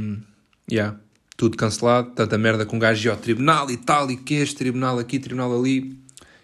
já, 0.70 0.97
tudo 1.37 1.56
cancelado, 1.56 2.11
tanta 2.12 2.37
merda 2.38 2.64
com 2.64 2.76
um 2.76 2.78
gajo 2.78 3.11
ao 3.11 3.16
tribunal 3.16 3.70
e 3.70 3.76
tal, 3.76 4.11
e 4.11 4.16
que 4.16 4.35
este 4.35 4.56
tribunal 4.56 4.99
aqui, 4.99 5.18
tribunal 5.18 5.59
ali. 5.59 5.99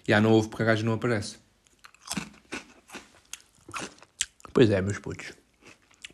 Já 0.06 0.20
não 0.20 0.32
houve 0.32 0.48
porque 0.48 0.62
a 0.62 0.66
gajo 0.66 0.84
não 0.84 0.94
aparece. 0.94 1.36
Pois 4.52 4.70
é, 4.70 4.80
meus 4.80 4.98
putos. 4.98 5.32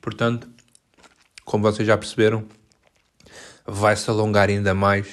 Portanto, 0.01 0.49
como 1.45 1.63
vocês 1.63 1.87
já 1.87 1.97
perceberam, 1.97 2.45
vai-se 3.67 4.09
alongar 4.11 4.49
ainda 4.49 4.75
mais 4.75 5.09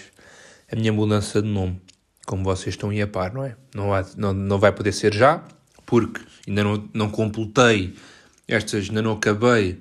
a 0.71 0.75
minha 0.75 0.93
mudança 0.93 1.41
de 1.41 1.48
nome. 1.48 1.81
Como 2.25 2.43
vocês 2.43 2.75
estão 2.75 2.89
aí 2.89 3.01
a 3.01 3.07
par, 3.07 3.33
não 3.33 3.43
é? 3.43 3.55
Não, 3.74 3.93
há, 3.93 4.05
não, 4.15 4.33
não 4.33 4.59
vai 4.59 4.71
poder 4.71 4.93
ser 4.93 5.13
já, 5.13 5.43
porque 5.86 6.21
ainda 6.48 6.63
não, 6.63 6.89
não 6.93 7.09
completei 7.09 7.95
estas, 8.48 8.88
ainda 8.88 9.01
não 9.01 9.13
acabei, 9.13 9.79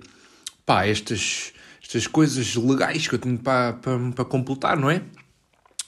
pá, 0.64 0.86
estas, 0.86 1.52
estas 1.82 2.06
coisas 2.06 2.54
legais 2.54 3.06
que 3.06 3.14
eu 3.14 3.18
tenho 3.18 3.38
para, 3.38 3.74
para, 3.74 3.98
para 4.12 4.24
completar, 4.24 4.76
não 4.76 4.90
é? 4.90 5.02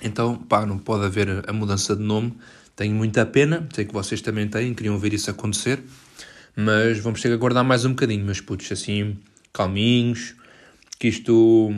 Então, 0.02 0.36
pá, 0.36 0.64
não 0.64 0.78
pode 0.78 1.04
haver 1.04 1.48
a 1.48 1.52
mudança 1.52 1.94
de 1.94 2.02
nome. 2.02 2.38
Tenho 2.80 2.94
muita 2.94 3.26
pena, 3.26 3.68
sei 3.74 3.84
que 3.84 3.92
vocês 3.92 4.22
também 4.22 4.48
têm, 4.48 4.72
queriam 4.72 4.98
ver 4.98 5.12
isso 5.12 5.30
acontecer, 5.30 5.82
mas 6.56 6.98
vamos 6.98 7.20
ter 7.20 7.28
que 7.28 7.34
aguardar 7.34 7.62
mais 7.62 7.84
um 7.84 7.90
bocadinho, 7.90 8.24
meus 8.24 8.40
putos, 8.40 8.72
assim, 8.72 9.18
calminhos, 9.52 10.34
que 10.98 11.06
isto. 11.06 11.74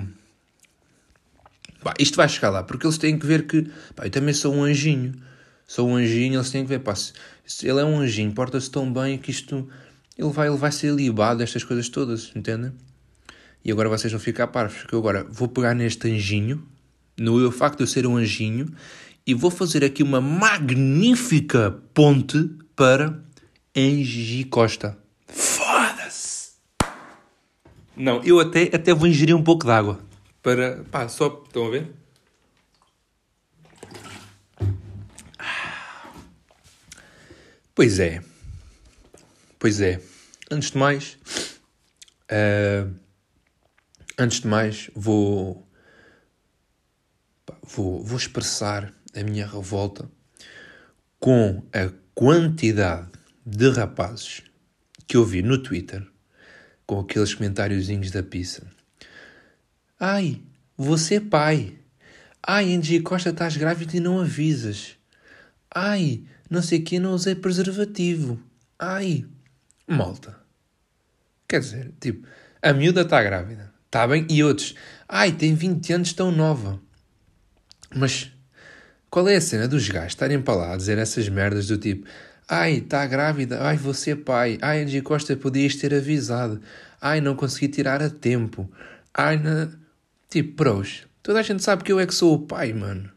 Pá, 1.83 1.93
isto 1.99 2.15
vai 2.17 2.29
chegar 2.29 2.51
lá, 2.51 2.63
porque 2.63 2.87
eles 2.87 2.99
têm 2.99 3.19
que 3.19 3.27
ver 3.27 3.49
que. 3.49 3.63
Pá, 3.97 4.07
eu 4.07 4.11
também 4.11 4.33
sou 4.33 4.55
um 4.55 4.63
anjinho. 4.63 5.13
Sou 5.67 5.89
um 5.89 5.97
anjinho, 5.97 6.37
eles 6.37 6.51
têm 6.53 6.63
que 6.63 6.69
ver, 6.69 6.79
pá, 6.79 6.95
ele 7.65 7.81
é 7.81 7.85
um 7.85 7.99
anjinho, 7.99 8.33
porta-se 8.33 8.71
tão 8.71 8.93
bem 8.93 9.19
que 9.19 9.33
isto. 9.33 9.69
Ele 10.17 10.31
vai, 10.31 10.47
ele 10.47 10.57
vai 10.57 10.71
ser 10.71 10.95
libado 10.95 11.39
destas 11.39 11.65
coisas 11.65 11.89
todas, 11.89 12.31
entendem? 12.37 12.73
E 13.65 13.73
agora 13.73 13.89
vocês 13.89 14.13
vão 14.13 14.21
ficar 14.21 14.47
parvos, 14.47 14.79
porque 14.79 14.95
eu 14.95 15.01
agora 15.01 15.25
vou 15.29 15.49
pegar 15.49 15.75
neste 15.75 16.09
anjinho, 16.09 16.65
no 17.19 17.51
facto 17.51 17.79
de 17.79 17.83
eu 17.83 17.89
ser 17.89 18.07
um 18.07 18.17
anjinho, 18.17 18.73
e 19.27 19.35
vou 19.35 19.51
fazer 19.51 19.85
aqui 19.85 20.03
uma 20.03 20.21
magnífica 20.21 21.71
ponte 21.95 22.51
para 22.75 23.23
Angie 23.77 24.45
Costa. 24.45 24.99
Foda-se! 25.29 26.53
Não, 27.97 28.23
eu 28.25 28.41
até, 28.41 28.65
até 28.75 28.93
vou 28.93 29.07
ingerir 29.07 29.37
um 29.37 29.43
pouco 29.43 29.65
de 29.65 29.71
água. 29.71 30.01
Para. 30.43 30.85
pá, 30.91 31.09
só. 31.09 31.43
estão 31.47 31.67
a 31.67 31.71
ver? 31.71 31.93
Pois 37.75 37.99
é. 37.99 38.23
Pois 39.59 39.81
é. 39.81 40.01
Antes 40.51 40.73
de 40.73 40.79
mais. 40.79 41.17
Uh, 42.31 42.93
antes 44.19 44.41
de 44.41 44.47
mais, 44.47 44.91
vou. 44.95 45.67
Vou, 47.63 48.03
vou 48.05 48.19
expressar 48.19 48.93
a 49.15 49.23
minha 49.23 49.47
revolta 49.47 50.09
com 51.19 51.63
a 51.73 51.93
quantidade 52.15 53.11
de 53.45 53.71
rapazes 53.71 54.43
que 55.07 55.17
eu 55.17 55.25
vi 55.25 55.43
no 55.43 55.63
Twitter 55.63 56.07
com 56.87 57.01
aqueles 57.01 57.35
comentáriozinhos 57.35 58.11
da 58.11 58.23
pizza. 58.23 58.67
Ai, 59.99 60.43
você 60.77 61.17
é 61.17 61.21
pai. 61.21 61.79
Ai, 62.45 62.75
Angie 62.75 63.01
Costa, 63.01 63.31
estás 63.31 63.57
grávida 63.57 63.97
e 63.97 64.01
não 64.01 64.21
avisas. 64.21 64.97
Ai, 65.73 66.25
não 66.51 66.61
sei 66.61 66.81
que, 66.81 66.99
não 66.99 67.13
usei 67.13 67.35
preservativo. 67.35 68.41
Ai, 68.79 69.25
malta. 69.87 70.37
Quer 71.49 71.61
dizer, 71.61 71.93
tipo, 72.01 72.27
a 72.61 72.73
miúda 72.73 73.03
está 73.03 73.23
grávida. 73.23 73.73
Está 73.87 74.07
bem? 74.09 74.27
E 74.29 74.43
outros, 74.43 74.75
ai, 75.09 75.33
tem 75.33 75.55
20 75.55 75.93
anos, 75.93 76.13
tão 76.15 76.33
nova. 76.33 76.81
Mas 77.95 78.32
qual 79.13 79.29
é 79.29 79.37
a 79.37 79.41
cena 79.43 79.69
dos 79.69 79.87
gajos 79.91 80.13
estarem 80.13 80.41
para 80.41 80.55
lá 80.55 80.73
a 80.73 80.77
dizer 80.77 80.97
essas 80.97 81.29
merdas 81.29 81.67
do 81.67 81.77
tipo 81.77 82.09
Ai, 82.49 82.79
está 82.79 83.07
grávida, 83.07 83.63
ai, 83.63 83.77
você 83.77 84.13
é 84.13 84.17
pai, 84.17 84.59
ai, 84.61 84.83
Angie 84.83 85.01
Costa, 85.01 85.37
podias 85.37 85.77
ter 85.77 85.95
avisado, 85.95 86.61
ai, 87.01 87.21
não 87.21 87.37
consegui 87.37 87.69
tirar 87.69 88.03
a 88.03 88.11
tempo, 88.11 88.71
ai, 89.15 89.39
na... 89.39 89.69
tipo, 90.29 90.57
pros, 90.57 91.07
toda 91.23 91.39
a 91.39 91.43
gente 91.43 91.63
sabe 91.63 91.85
que 91.85 91.93
eu 91.93 92.01
é 92.01 92.07
que 92.07 92.15
sou 92.15 92.35
o 92.35 92.41
pai, 92.41 92.73
mano. 92.73 93.11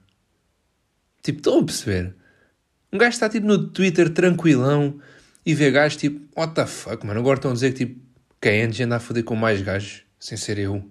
Tipo, 1.23 1.39
estão 1.39 1.59
a 1.59 1.65
perceber? 1.65 2.13
Um 2.93 2.97
gajo 2.97 3.15
está 3.15 3.27
tipo 3.27 3.47
no 3.47 3.67
Twitter 3.67 4.09
tranquilão 4.09 5.01
e 5.45 5.53
vê 5.53 5.71
gajos 5.71 5.97
tipo, 5.97 6.21
what 6.39 6.53
the 6.53 6.65
fuck, 6.65 7.05
mano, 7.05 7.19
agora 7.19 7.37
estão 7.37 7.51
a 7.51 7.53
dizer 7.53 7.73
que 7.73 7.85
tipo, 7.85 7.99
que 8.39 8.49
a 8.49 8.65
Angie 8.65 8.83
anda 8.83 8.97
a 8.97 8.99
foder 8.99 9.23
com 9.23 9.35
mais 9.35 9.61
gajos, 9.61 10.03
sem 10.19 10.37
ser 10.37 10.59
eu. 10.59 10.87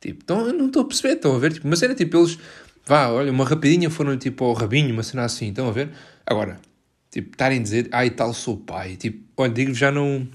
Tipo, 0.00 0.30
eu 0.32 0.52
não 0.52 0.66
estou 0.66 0.82
a 0.82 0.86
perceber, 0.86 1.14
estão 1.14 1.36
a 1.36 1.38
ver? 1.38 1.52
Tipo, 1.52 1.68
mas 1.68 1.82
era 1.82 1.94
tipo, 1.94 2.16
eles, 2.16 2.38
vá, 2.86 3.08
olha, 3.08 3.30
uma 3.30 3.44
rapidinha 3.44 3.90
foram 3.90 4.16
tipo 4.16 4.44
ao 4.44 4.52
rabinho, 4.52 4.92
uma 4.92 5.02
cena 5.02 5.24
assim, 5.24 5.48
estão 5.48 5.68
a 5.68 5.72
ver? 5.72 5.90
Agora, 6.26 6.60
tipo, 7.10 7.30
estarem 7.30 7.58
a 7.58 7.62
dizer, 7.62 7.88
ai 7.92 8.10
tal, 8.10 8.32
sou 8.32 8.56
pai, 8.56 8.96
tipo, 8.96 9.24
olha, 9.36 9.52
digo 9.52 9.74
já 9.74 9.90
não, 9.90 10.26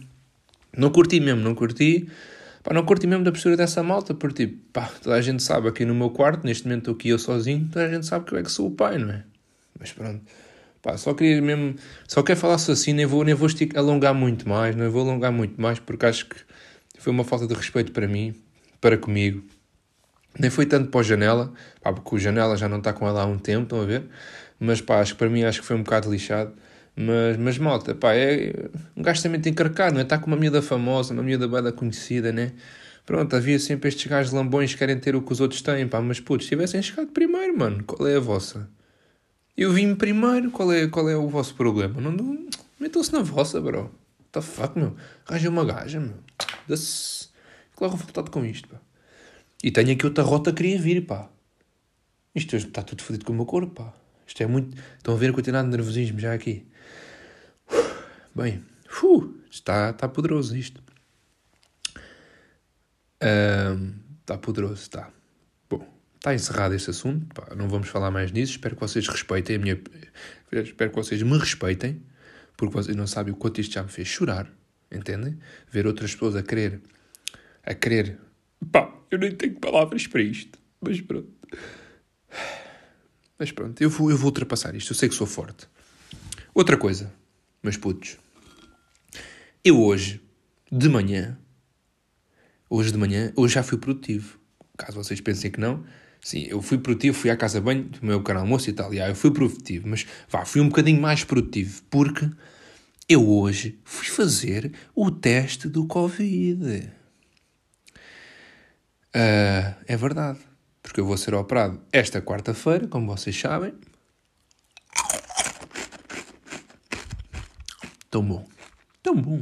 não 0.76 0.90
curti 0.90 1.20
mesmo, 1.20 1.42
não 1.42 1.56
curti, 1.56 2.08
pá, 2.64 2.74
não 2.74 2.86
curti 2.86 3.08
mesmo 3.08 3.24
da 3.24 3.32
postura 3.32 3.58
dessa 3.58 3.82
malta, 3.84 4.14
porque 4.14 4.48
tipo, 4.48 4.60
pá, 4.74 4.92
toda 5.02 5.16
a 5.16 5.22
gente 5.22 5.44
sabe 5.44 5.68
aqui 5.68 5.86
no 5.86 5.96
meu 5.96 6.10
quarto, 6.10 6.46
neste 6.46 6.66
momento 6.66 6.80
estou 6.80 6.94
aqui 6.96 7.10
eu 7.10 7.20
sozinho, 7.20 7.68
toda 7.72 7.86
a 7.86 7.90
gente 7.90 8.06
sabe 8.06 8.26
que 8.26 8.34
eu 8.34 8.40
é 8.40 8.44
que 8.44 8.52
sou 8.52 8.68
o 8.68 8.72
pai, 8.72 8.98
não 8.98 9.12
é? 9.12 9.24
Mas 9.80 9.92
pronto. 9.92 10.22
Pá, 10.82 10.98
só 10.98 11.16
queria 11.16 11.42
mesmo, 11.42 11.76
só 12.08 12.22
quero 12.22 12.40
falar-se 12.40 12.72
assim, 12.72 12.94
nem 12.94 13.08
vou, 13.08 13.24
nem 13.24 13.34
vou 13.34 13.50
alongar 13.76 14.14
muito 14.14 14.48
mais, 14.48 14.76
não 14.76 14.90
vou 14.92 15.02
alongar 15.02 15.32
muito 15.32 15.60
mais, 15.60 15.80
porque 15.80 16.06
acho 16.06 16.28
que 16.28 16.36
foi 17.00 17.12
uma 17.12 17.24
falta 17.24 17.48
de 17.48 17.56
respeito 17.56 17.92
para 17.92 18.08
mim, 18.08 18.36
para 18.80 18.96
comigo, 18.96 19.44
nem 20.40 20.50
foi 20.50 20.66
tanto 20.66 20.90
para 20.90 21.00
o 21.00 21.04
Janela, 21.04 21.52
pá, 21.82 21.94
porque 21.94 22.16
o 22.16 22.20
Janela 22.20 22.58
já 22.58 22.68
não 22.68 22.78
está 22.80 22.94
com 22.94 23.08
ela 23.08 23.24
há 23.24 23.26
um 23.26 23.38
tempo, 23.38 23.64
estão 23.64 23.82
a 23.82 23.86
ver? 23.86 24.04
Mas 24.60 24.82
pá, 24.82 25.00
acho 25.00 25.14
que 25.14 25.20
para 25.20 25.30
mim 25.30 25.44
acho 25.44 25.62
que 25.62 25.68
foi 25.68 25.76
um 25.76 25.84
bocado 25.84 26.10
lixado. 26.12 26.54
Mas, 26.96 27.38
mas 27.38 27.58
malta, 27.58 27.94
pá, 27.94 28.14
é, 28.14 28.54
um 28.96 29.02
gajo 29.02 29.22
também 29.22 29.42
tem 29.42 29.54
carcar, 29.54 29.92
não 29.92 30.00
é? 30.00 30.04
Está 30.04 30.18
com 30.18 30.28
uma 30.28 30.38
miúda 30.38 30.62
famosa, 30.62 31.14
uma 31.14 31.24
miúda 31.24 31.48
bela 31.48 31.72
conhecida, 31.72 32.32
né? 32.32 32.54
Pronto, 33.06 33.36
havia 33.36 33.60
sempre 33.60 33.90
estes 33.90 34.08
gajos 34.08 34.32
lambões 34.32 34.74
que 34.74 34.80
querem 34.80 34.98
ter 34.98 35.16
o 35.16 35.22
que 35.22 35.32
os 35.32 35.40
outros 35.42 35.62
têm, 35.62 35.88
pá, 35.88 36.02
mas 36.02 36.20
putz, 36.20 36.48
tivessem 36.48 36.82
chegado 36.82 37.08
primeiro, 37.08 37.58
mano, 37.58 37.84
qual 37.84 38.08
é 38.08 38.16
a 38.16 38.20
vossa? 38.20 38.70
Eu 39.58 39.72
vim 39.72 39.96
primeiro, 39.96 40.52
qual 40.52 40.72
é, 40.74 40.88
qual 40.88 41.10
é 41.10 41.16
o 41.16 41.28
vosso 41.28 41.56
problema? 41.56 42.02
Não, 42.02 42.12
não 42.12 42.48
metam-se 42.80 43.14
na 43.14 43.22
vossa, 43.22 43.62
bro. 43.62 43.84
What 44.20 44.32
the 44.32 44.42
fuck, 44.42 44.78
meu? 44.78 44.96
Gaja 45.30 45.48
é 45.48 45.50
uma 45.50 45.66
gaja, 45.66 46.00
meu. 46.00 46.16
Dá-se. 46.68 47.30
Claro, 47.76 47.96
revoltado 47.96 48.32
com 48.32 48.44
isto, 48.46 48.68
pá. 48.68 48.78
E 49.64 49.72
tenho 49.72 49.92
aqui 49.92 50.06
outra 50.06 50.24
rota 50.24 50.52
que 50.52 50.58
queria 50.58 50.80
vir, 50.80 51.06
pá. 51.06 51.30
Isto 52.34 52.56
está 52.56 52.82
tudo 52.84 53.04
fodido 53.04 53.26
com 53.26 53.34
o 53.34 53.36
meu 53.36 53.46
corpo, 53.46 53.74
pá. 53.74 53.94
Isto 54.28 54.44
é 54.44 54.48
muito. 54.48 54.78
Estão 54.98 55.14
a 55.14 55.18
ver 55.18 55.30
a 55.30 55.34
quantidade 55.34 55.68
de 55.68 55.72
nervosismo 55.72 56.20
já 56.20 56.34
aqui. 56.34 56.66
Bem, 58.34 58.64
uh, 59.04 59.34
está, 59.50 59.92
está 59.92 60.08
poderoso 60.08 60.58
isto. 60.58 60.84
Está 64.22 64.38
poderoso, 64.38 64.82
está. 64.82 65.10
Bom, 65.70 65.88
está 66.16 66.34
encerrado 66.34 66.74
este 66.74 66.90
assunto. 66.90 67.34
Pá, 67.34 67.56
não 67.56 67.70
vamos 67.70 67.88
falar 67.88 68.12
mais 68.12 68.32
nisso. 68.32 68.54
Espero 68.54 68.76
que 68.76 68.82
vocês 68.82 69.08
respeitem 69.08 69.56
a 69.56 69.60
minha. 69.60 69.80
Espero 70.52 70.92
que 70.92 70.96
vocês 70.96 71.22
me 71.24 71.38
respeitem. 71.38 72.02
Porque 72.58 72.74
vocês 72.74 72.96
não 72.96 73.08
sabem 73.08 73.34
o 73.34 73.38
quanto 73.38 73.62
isto 73.62 73.74
já 73.74 73.84
me 73.84 73.90
fez 73.90 74.08
chorar. 74.08 74.52
Entendem? 74.92 75.38
Ver 75.72 75.88
outras 75.88 76.14
pessoas 76.14 76.36
a 76.36 76.44
querer. 76.44 76.82
A 77.64 77.74
querer. 77.74 78.18
Pá, 78.72 78.95
eu 79.12 79.18
nem 79.18 79.32
tenho 79.32 79.56
palavras 79.60 80.08
para 80.08 80.22
isto. 80.22 80.60
Mas 80.82 81.02
pronto. 81.02 81.30
Mas 83.38 83.52
pronto, 83.52 83.82
eu 83.82 83.90
vou, 83.90 84.10
eu 84.10 84.18
vou 84.18 84.28
ultrapassar 84.28 84.76
isto. 84.76 84.92
Eu 84.92 84.96
sei 84.96 85.10
que 85.10 85.16
sou 85.16 85.28
forte. 85.28 85.68
Outra 86.54 86.78
coisa, 86.78 87.14
meus 87.62 87.76
putos. 87.76 88.18
Eu 89.64 89.82
hoje, 89.82 90.22
de 90.72 90.88
manhã, 90.88 91.38
hoje 92.70 92.92
de 92.92 92.98
manhã, 92.98 93.34
hoje 93.36 93.56
já 93.56 93.64
fui 93.64 93.78
produtivo. 93.78 94.40
Caso 94.78 95.04
vocês 95.04 95.20
pensem 95.20 95.52
que 95.52 95.60
não, 95.60 95.84
sim, 96.22 96.46
eu 96.48 96.62
fui 96.62 96.78
produtivo, 96.78 97.18
fui 97.18 97.30
à 97.30 97.36
casa 97.36 97.60
de 97.60 97.66
banho, 97.66 97.90
tomei 97.90 98.16
o 98.16 98.24
canal 98.24 98.44
almoço 98.44 98.70
e 98.70 98.74
tal. 98.74 98.94
E 98.94 99.02
aí 99.02 99.10
eu 99.10 99.16
fui 99.16 99.32
produtivo, 99.32 99.88
mas 99.88 100.06
vá, 100.30 100.46
fui 100.46 100.62
um 100.62 100.70
bocadinho 100.70 101.02
mais 101.02 101.24
produtivo 101.24 101.82
porque 101.90 102.30
eu 103.08 103.28
hoje 103.30 103.80
fui 103.84 104.08
fazer 104.08 104.72
o 104.96 105.12
teste 105.12 105.68
do 105.68 105.86
Covid. 105.88 106.92
Uh, 109.16 109.74
é 109.88 109.96
verdade, 109.96 110.40
porque 110.84 111.00
eu 111.00 111.06
vou 111.06 111.16
ser 111.16 111.34
operado 111.34 111.82
esta 111.90 112.22
quarta-feira, 112.22 112.86
como 112.86 113.16
vocês 113.16 113.40
sabem. 113.40 113.74
Tão 118.12 118.22
bom, 118.22 118.46
tão 119.02 119.16
bom. 119.16 119.42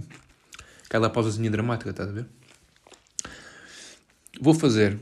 Aquela 0.86 1.10
pausazinha 1.10 1.50
dramática, 1.50 1.90
estás 1.90 2.10
a 2.10 2.12
ver? 2.12 2.28
Vou 4.40 4.54
fazer 4.54 5.00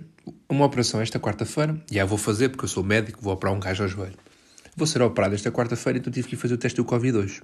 uma 0.47 0.65
operação 0.65 1.01
esta 1.01 1.19
quarta-feira. 1.19 1.81
E 1.91 1.95
já 1.95 2.05
vou 2.05 2.17
fazer, 2.17 2.47
porque 2.47 2.63
eu 2.63 2.69
sou 2.69 2.83
médico, 2.83 3.21
vou 3.21 3.33
operar 3.33 3.53
um 3.53 3.59
gajo 3.59 3.83
ao 3.83 3.89
joelho. 3.89 4.17
Vou 4.75 4.87
ser 4.87 5.01
operado 5.01 5.35
esta 5.35 5.51
quarta-feira, 5.51 5.99
então 5.99 6.13
tive 6.13 6.29
que 6.29 6.35
ir 6.35 6.37
fazer 6.37 6.53
o 6.53 6.57
teste 6.57 6.77
do 6.77 6.85
Covid 6.85 7.17
hoje. 7.17 7.41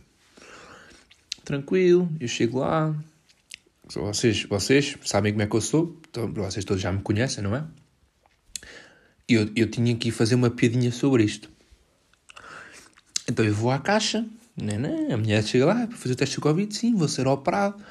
Tranquilo, 1.44 2.10
eu 2.20 2.28
chego 2.28 2.60
lá, 2.60 2.96
vocês, 3.96 4.44
vocês 4.44 4.98
sabem 5.04 5.32
como 5.32 5.44
é 5.44 5.48
que 5.48 5.56
eu 5.56 5.62
sou, 5.62 5.98
então, 6.10 6.32
vocês 6.34 6.66
todos 6.66 6.82
já 6.82 6.92
me 6.92 7.02
conhecem, 7.02 7.44
não 7.44 7.56
é? 7.56 7.66
Eu, 9.28 9.50
eu 9.56 9.70
tinha 9.70 9.96
que 9.96 10.12
fazer 10.12 10.36
uma 10.36 10.50
piadinha 10.50 10.92
sobre 10.92 11.24
isto. 11.24 11.50
Então 13.28 13.46
eu 13.46 13.54
vou 13.54 13.72
à 13.72 13.80
caixa, 13.80 14.26
né, 14.56 14.78
né? 14.78 15.14
a 15.14 15.18
mulher 15.18 15.44
chega 15.44 15.66
lá 15.66 15.86
para 15.86 15.98
fazer 15.98 16.14
o 16.14 16.18
teste 16.18 16.36
do 16.36 16.42
Covid, 16.42 16.74
sim, 16.74 16.96
vou 16.96 17.08
ser 17.08 17.28
operado. 17.28 17.82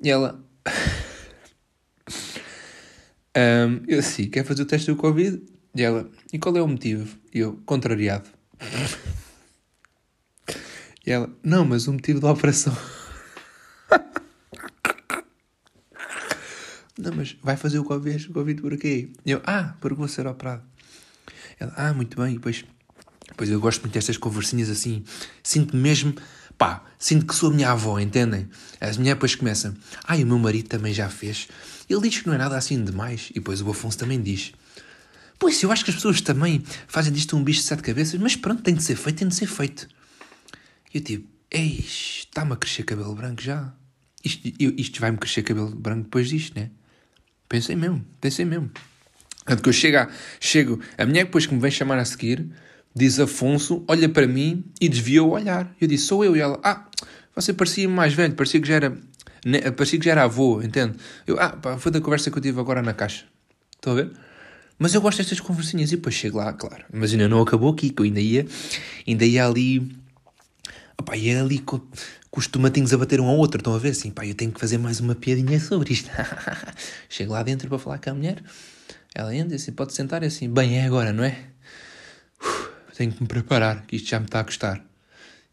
E 0.00 0.10
ela. 0.10 0.42
um, 3.36 3.82
eu 3.88 4.00
assim, 4.00 4.28
quer 4.28 4.44
fazer 4.44 4.62
o 4.62 4.66
teste 4.66 4.90
do 4.90 4.96
Covid? 4.96 5.42
E 5.74 5.82
ela, 5.82 6.10
e 6.32 6.38
qual 6.38 6.56
é 6.56 6.62
o 6.62 6.68
motivo? 6.68 7.16
E 7.32 7.38
eu, 7.38 7.58
contrariado. 7.64 8.28
e 11.06 11.10
ela, 11.10 11.30
não, 11.42 11.64
mas 11.64 11.88
o 11.88 11.92
motivo 11.92 12.20
da 12.20 12.30
operação. 12.30 12.76
Não, 16.98 17.12
mas 17.14 17.36
vai 17.42 17.56
fazer 17.56 17.78
o 17.78 17.84
Covid, 17.84 18.28
o 18.28 18.32
COVID 18.32 18.60
por 18.60 18.76
quê? 18.76 19.10
Eu, 19.24 19.40
ah, 19.46 19.74
porque 19.80 19.96
vou 19.96 20.08
ser 20.08 20.26
operado. 20.26 20.62
Ela, 21.58 21.72
ah, 21.76 21.94
muito 21.94 22.20
bem. 22.20 22.32
E 22.32 22.34
depois, 22.34 22.64
depois 23.28 23.50
eu 23.50 23.60
gosto 23.60 23.80
muito 23.82 23.94
destas 23.94 24.16
conversinhas 24.16 24.68
assim. 24.68 25.02
Sinto 25.42 25.76
mesmo, 25.76 26.14
pá, 26.58 26.84
sinto 26.98 27.26
que 27.26 27.34
sou 27.34 27.50
a 27.50 27.54
minha 27.54 27.70
avó, 27.70 27.98
entendem? 27.98 28.48
As 28.80 28.96
mulheres 28.98 29.16
depois 29.16 29.34
começam, 29.34 29.74
ah, 30.04 30.16
o 30.16 30.26
meu 30.26 30.38
marido 30.38 30.68
também 30.68 30.92
já 30.92 31.08
fez. 31.08 31.48
Ele 31.88 32.00
diz 32.08 32.20
que 32.20 32.26
não 32.26 32.34
é 32.34 32.38
nada 32.38 32.56
assim 32.56 32.82
demais. 32.82 33.30
E 33.30 33.34
depois 33.34 33.60
o 33.60 33.70
Afonso 33.70 33.98
também 33.98 34.20
diz. 34.20 34.52
Pois, 35.38 35.60
eu 35.62 35.72
acho 35.72 35.84
que 35.84 35.90
as 35.90 35.96
pessoas 35.96 36.20
também 36.20 36.62
fazem 36.86 37.12
disto 37.12 37.36
um 37.36 37.42
bicho 37.42 37.60
de 37.60 37.66
sete 37.66 37.82
cabeças, 37.82 38.20
mas 38.20 38.36
pronto, 38.36 38.62
tem 38.62 38.74
de 38.74 38.82
ser 38.82 38.96
feito, 38.96 39.18
tem 39.18 39.28
de 39.28 39.34
ser 39.34 39.46
feito. 39.46 39.88
E 40.92 40.98
eu 40.98 41.04
tipo, 41.04 41.28
eis, 41.50 42.26
está-me 42.26 42.52
a 42.52 42.56
crescer 42.56 42.84
cabelo 42.84 43.14
branco 43.14 43.42
já. 43.42 43.74
Isto, 44.24 44.48
isto 44.60 45.00
vai-me 45.00 45.18
crescer 45.18 45.42
cabelo 45.42 45.74
branco 45.74 46.04
depois 46.04 46.28
disto, 46.28 46.54
né? 46.54 46.70
Pensei 47.52 47.76
mesmo, 47.76 48.02
pensei 48.18 48.46
mesmo. 48.46 48.70
Tanto 49.44 49.62
que 49.62 49.68
eu 49.68 49.74
chego, 49.74 49.98
a, 49.98 50.08
chego, 50.40 50.80
a 50.96 51.04
mulher 51.04 51.26
depois 51.26 51.44
que 51.44 51.52
me 51.52 51.60
vem 51.60 51.70
chamar 51.70 51.98
a 51.98 52.04
seguir, 52.06 52.46
diz 52.96 53.20
Afonso, 53.20 53.84
olha 53.86 54.08
para 54.08 54.26
mim 54.26 54.64
e 54.80 54.88
desviou 54.88 55.28
o 55.28 55.32
olhar. 55.32 55.70
Eu 55.78 55.86
disse, 55.86 56.06
sou 56.06 56.24
eu. 56.24 56.34
E 56.34 56.40
ela, 56.40 56.58
ah, 56.64 56.88
você 57.36 57.52
parecia 57.52 57.86
mais 57.86 58.14
velho, 58.14 58.32
parecia 58.32 58.58
que 58.58 58.66
já 58.66 58.76
era, 58.76 58.96
parecia 59.76 59.98
que 59.98 60.04
já 60.06 60.12
era 60.12 60.22
avô, 60.22 60.62
entende? 60.62 60.94
Eu, 61.26 61.38
ah, 61.38 61.50
pá, 61.50 61.76
foi 61.76 61.92
da 61.92 62.00
conversa 62.00 62.30
que 62.30 62.38
eu 62.38 62.42
tive 62.42 62.58
agora 62.58 62.80
na 62.80 62.94
caixa. 62.94 63.26
Estão 63.74 63.92
a 63.92 63.96
ver? 63.96 64.12
Mas 64.78 64.94
eu 64.94 65.02
gosto 65.02 65.18
destas 65.18 65.38
conversinhas 65.38 65.92
e 65.92 65.96
depois 65.96 66.14
chego 66.14 66.38
lá, 66.38 66.54
claro. 66.54 66.86
Mas 66.90 67.12
ainda 67.12 67.28
não 67.28 67.42
acabou 67.42 67.70
aqui, 67.70 67.90
que 67.90 68.00
eu 68.00 68.06
ainda 68.06 68.20
ia, 68.20 68.46
ainda 69.06 69.26
ia 69.26 69.46
ali 69.46 69.94
Opá, 71.02 71.16
e 71.16 71.30
é 71.30 71.40
ali 71.40 71.58
com, 71.58 71.80
com 72.30 72.40
os 72.40 72.46
tomatinhos 72.46 72.94
a 72.94 72.98
bater 72.98 73.20
um 73.20 73.26
ao 73.26 73.36
outro, 73.36 73.58
estão 73.58 73.74
a 73.74 73.78
ver 73.78 73.90
assim, 73.90 74.12
pá, 74.12 74.24
eu 74.24 74.36
tenho 74.36 74.52
que 74.52 74.60
fazer 74.60 74.78
mais 74.78 75.00
uma 75.00 75.16
piadinha 75.16 75.58
sobre 75.58 75.92
isto. 75.92 76.08
Chego 77.10 77.32
lá 77.32 77.42
dentro 77.42 77.68
para 77.68 77.76
falar 77.76 77.98
com 77.98 78.10
a 78.10 78.14
mulher, 78.14 78.40
ela 79.12 79.34
entra 79.34 79.56
assim, 79.56 79.72
pode 79.72 79.92
sentar 79.92 80.22
e 80.22 80.26
assim, 80.26 80.48
bem, 80.48 80.78
é 80.78 80.86
agora, 80.86 81.12
não 81.12 81.24
é? 81.24 81.36
Uf, 82.40 82.70
tenho 82.96 83.10
que 83.10 83.20
me 83.20 83.26
preparar, 83.26 83.84
que 83.84 83.96
isto 83.96 84.08
já 84.08 84.20
me 84.20 84.26
está 84.26 84.38
a 84.38 84.44
custar. 84.44 84.80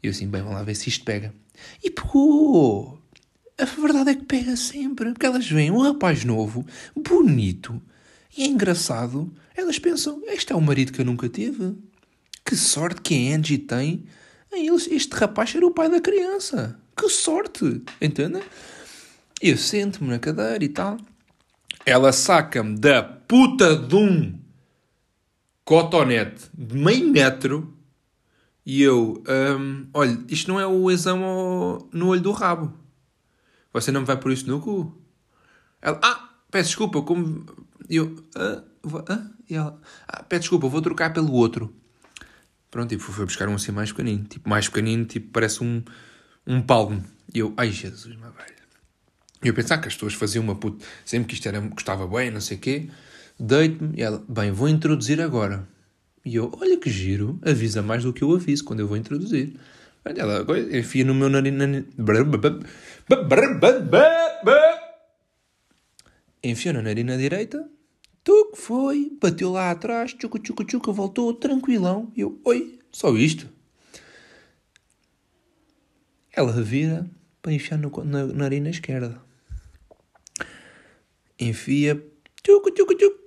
E 0.04 0.08
eu 0.08 0.12
assim, 0.12 0.28
bem, 0.28 0.42
vamos 0.42 0.56
lá 0.56 0.64
ver 0.64 0.76
se 0.76 0.88
isto 0.88 1.04
pega. 1.04 1.34
E 1.84 1.90
pegou! 1.90 3.02
A 3.58 3.66
verdade 3.66 4.12
é 4.12 4.16
que 4.16 4.26
pega 4.26 4.56
sempre, 4.56 5.12
porque 5.12 5.26
elas 5.26 5.50
veem 5.50 5.72
um 5.72 5.82
rapaz 5.82 6.24
novo, 6.24 6.64
bonito 6.96 7.82
e 8.38 8.44
é 8.44 8.46
engraçado. 8.46 9.34
Elas 9.58 9.80
pensam, 9.80 10.22
este 10.28 10.54
é 10.54 10.56
o 10.56 10.62
marido 10.62 10.94
que 10.94 11.02
eu 11.02 11.06
nunca 11.06 11.28
tive. 11.28 11.76
Que 12.46 12.56
sorte 12.56 13.02
que 13.02 13.16
a 13.16 13.36
Angie 13.36 13.58
tem 13.58 13.90
em 13.92 14.08
este 14.52 15.16
rapaz 15.16 15.50
ser 15.52 15.64
o 15.64 15.72
pai 15.72 15.90
da 15.90 16.02
criança. 16.02 16.80
Que 16.96 17.08
sorte! 17.10 17.82
Entendem? 18.02 18.42
Eu 19.42 19.58
sento-me 19.58 20.10
na 20.10 20.20
cadeira 20.20 20.64
e 20.64 20.70
tal. 20.70 20.98
Ela 21.86 22.12
saca-me 22.12 22.78
da 22.78 23.02
puta 23.02 23.76
de 23.76 23.96
um 23.96 24.38
cotonete 25.64 26.50
de 26.54 26.76
meio 26.76 27.10
metro 27.12 27.74
e 28.66 28.82
eu, 28.82 29.24
hum, 29.60 29.88
olha, 29.94 30.20
isto 30.28 30.48
não 30.52 30.60
é 30.60 30.68
o 30.68 30.92
exame 30.92 31.24
no 31.92 32.08
olho 32.08 32.22
do 32.22 32.32
rabo. 32.32 32.74
Você 33.74 33.92
não 33.92 34.02
me 34.02 34.08
vai 34.08 34.18
por 34.18 34.32
isso 34.32 34.48
no 34.48 34.60
cu? 34.60 34.96
Ela, 35.82 36.00
ah, 36.04 36.30
peço 36.52 36.70
desculpa, 36.70 37.02
como. 37.02 37.46
Eu, 37.90 38.16
ah, 38.36 38.64
vou- 38.84 39.06
ah? 39.08 39.26
E 39.50 39.56
ela, 39.56 39.80
ah, 40.08 40.24
peço 40.24 40.42
desculpa, 40.42 40.68
vou 40.68 40.82
trocar 40.82 41.14
pelo 41.14 41.32
outro. 41.34 41.74
Pronto, 42.72 42.90
tipo, 42.90 43.02
foi 43.04 43.26
buscar 43.26 43.50
um 43.50 43.56
assim 43.56 43.72
mais 43.72 43.92
pequenino. 43.92 44.24
Tipo, 44.26 44.48
mais 44.50 44.68
pequenino, 44.68 45.06
tipo, 45.06 45.30
parece 45.32 45.64
um, 45.64 45.84
um 46.46 46.62
palmo. 46.62 47.04
E 47.34 47.40
eu, 47.40 47.54
ai 47.58 47.72
Jesus, 47.72 48.16
meu 48.16 48.32
velho. 48.32 48.60
E 49.44 49.48
eu 49.48 49.54
pensava 49.54 49.82
que 49.82 49.88
as 49.88 49.94
pessoas 49.94 50.14
faziam 50.14 50.44
uma 50.44 50.56
puta. 50.56 50.86
Sempre 51.06 51.30
que 51.30 51.34
isto 51.36 51.48
era, 51.48 51.60
gostava 51.60 52.06
bem, 52.08 52.30
não 52.30 52.42
sei 52.42 52.58
o 52.58 52.60
quê. 52.60 52.90
Deito-me 53.40 53.98
e 53.98 54.02
ela, 54.04 54.24
bem, 54.28 54.52
vou 54.52 54.68
introduzir 54.68 55.22
agora. 55.22 55.68
E 56.26 56.36
eu, 56.36 56.52
olha 56.62 56.78
que 56.78 56.90
giro, 56.90 57.40
avisa 57.44 57.82
mais 57.82 58.04
do 58.04 58.12
que 58.14 58.22
eu 58.22 58.34
aviso 58.36 58.64
quando 58.66 58.82
eu 58.82 58.88
vou 58.88 58.98
introduzir. 58.98 59.56
Olha, 60.06 60.22
ela 60.22 60.46
enfia 60.78 61.06
no 61.06 61.16
meu 61.16 61.30
nariz. 61.30 61.54
nariz- 61.54 61.86
Enfiou 66.44 66.74
na 66.74 66.82
narina 66.82 67.18
direita. 67.18 67.68
Tu 68.24 68.52
foi, 68.56 69.18
bateu 69.20 69.52
lá 69.52 69.72
atrás, 69.72 70.14
tchucu 70.14 70.40
tchucu 70.40 70.64
tchucu, 70.64 70.94
voltou 70.94 71.34
tranquilão. 71.34 72.12
Eu, 72.16 72.40
oi, 72.44 72.80
só 72.92 73.16
isto? 73.16 73.50
Ela 76.32 76.62
vira 76.62 77.10
para 77.42 77.54
enfiar 77.54 77.78
no, 77.78 77.92
na 78.04 78.26
narina 78.28 78.70
esquerda. 78.70 79.22
Enfia, 81.40 81.96
tchucu 82.44 82.72
tchucu 82.72 82.96
tchucu. 82.96 83.20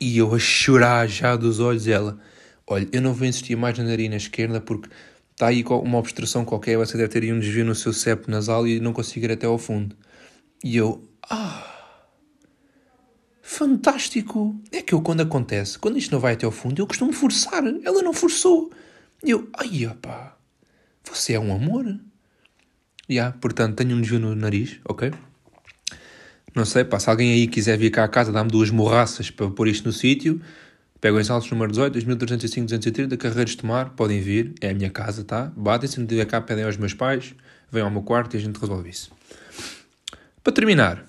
E 0.00 0.18
eu 0.18 0.34
a 0.34 0.38
chorar 0.38 1.08
já 1.08 1.36
dos 1.36 1.58
olhos, 1.58 1.86
ela, 1.86 2.18
olha, 2.66 2.88
eu 2.92 3.00
não 3.00 3.14
vou 3.14 3.26
insistir 3.26 3.56
mais 3.56 3.78
na 3.78 3.84
narina 3.84 4.16
esquerda 4.16 4.60
porque 4.60 4.90
está 5.30 5.48
aí 5.48 5.62
uma 5.64 5.98
obstrução 5.98 6.44
qualquer, 6.44 6.76
você 6.78 6.96
deve 6.96 7.08
ter 7.08 7.22
aí 7.22 7.32
um 7.32 7.40
desvio 7.40 7.64
no 7.64 7.74
seu 7.74 7.92
septo 7.92 8.30
nasal 8.30 8.66
e 8.66 8.80
não 8.80 8.92
consigo 8.92 9.26
ir 9.26 9.32
até 9.32 9.46
ao 9.46 9.58
fundo. 9.58 9.96
E 10.64 10.76
eu, 10.76 11.06
ah, 11.30 11.75
fantástico! 13.46 14.60
É 14.72 14.82
que 14.82 14.92
eu, 14.92 15.00
quando 15.00 15.20
acontece, 15.20 15.78
quando 15.78 15.96
isto 15.96 16.10
não 16.10 16.18
vai 16.18 16.34
até 16.34 16.44
ao 16.44 16.50
fundo, 16.50 16.82
eu 16.82 16.86
costumo 16.86 17.12
forçar. 17.12 17.62
Ela 17.84 18.02
não 18.02 18.12
forçou. 18.12 18.72
E 19.22 19.30
eu, 19.30 19.48
ai, 19.56 19.86
opá, 19.86 20.36
você 21.04 21.34
é 21.34 21.40
um 21.40 21.54
amor. 21.54 21.98
Já, 23.08 23.30
portanto, 23.32 23.76
tenho 23.76 23.96
um 23.96 24.00
desvio 24.00 24.18
no 24.18 24.34
nariz, 24.34 24.80
ok? 24.84 25.12
Não 26.54 26.64
sei, 26.64 26.84
pá, 26.84 26.98
se 26.98 27.08
alguém 27.08 27.32
aí 27.32 27.46
quiser 27.46 27.78
vir 27.78 27.90
cá 27.90 28.04
à 28.04 28.08
casa, 28.08 28.32
dá-me 28.32 28.50
duas 28.50 28.70
morraças 28.70 29.30
para 29.30 29.48
pôr 29.48 29.68
isto 29.68 29.84
no 29.84 29.92
sítio. 29.92 30.40
Pegam 31.00 31.20
em 31.20 31.24
saltos 31.24 31.48
número 31.50 31.70
18, 31.70 31.92
2305, 31.92 32.66
230, 32.66 33.16
Carreiros 33.16 33.54
de 33.54 33.64
Mar, 33.64 33.90
podem 33.90 34.20
vir, 34.20 34.54
é 34.60 34.70
a 34.70 34.74
minha 34.74 34.90
casa, 34.90 35.22
tá? 35.22 35.52
Batem, 35.56 35.88
se 35.88 36.00
não 36.00 36.06
tiver 36.06 36.24
cá, 36.24 36.40
pedem 36.40 36.64
aos 36.64 36.76
meus 36.76 36.94
pais, 36.94 37.34
venham 37.70 37.86
ao 37.86 37.92
meu 37.92 38.02
quarto 38.02 38.34
e 38.34 38.38
a 38.38 38.40
gente 38.40 38.58
resolve 38.58 38.90
isso. 38.90 39.12
Para 40.42 40.52
terminar, 40.52 41.06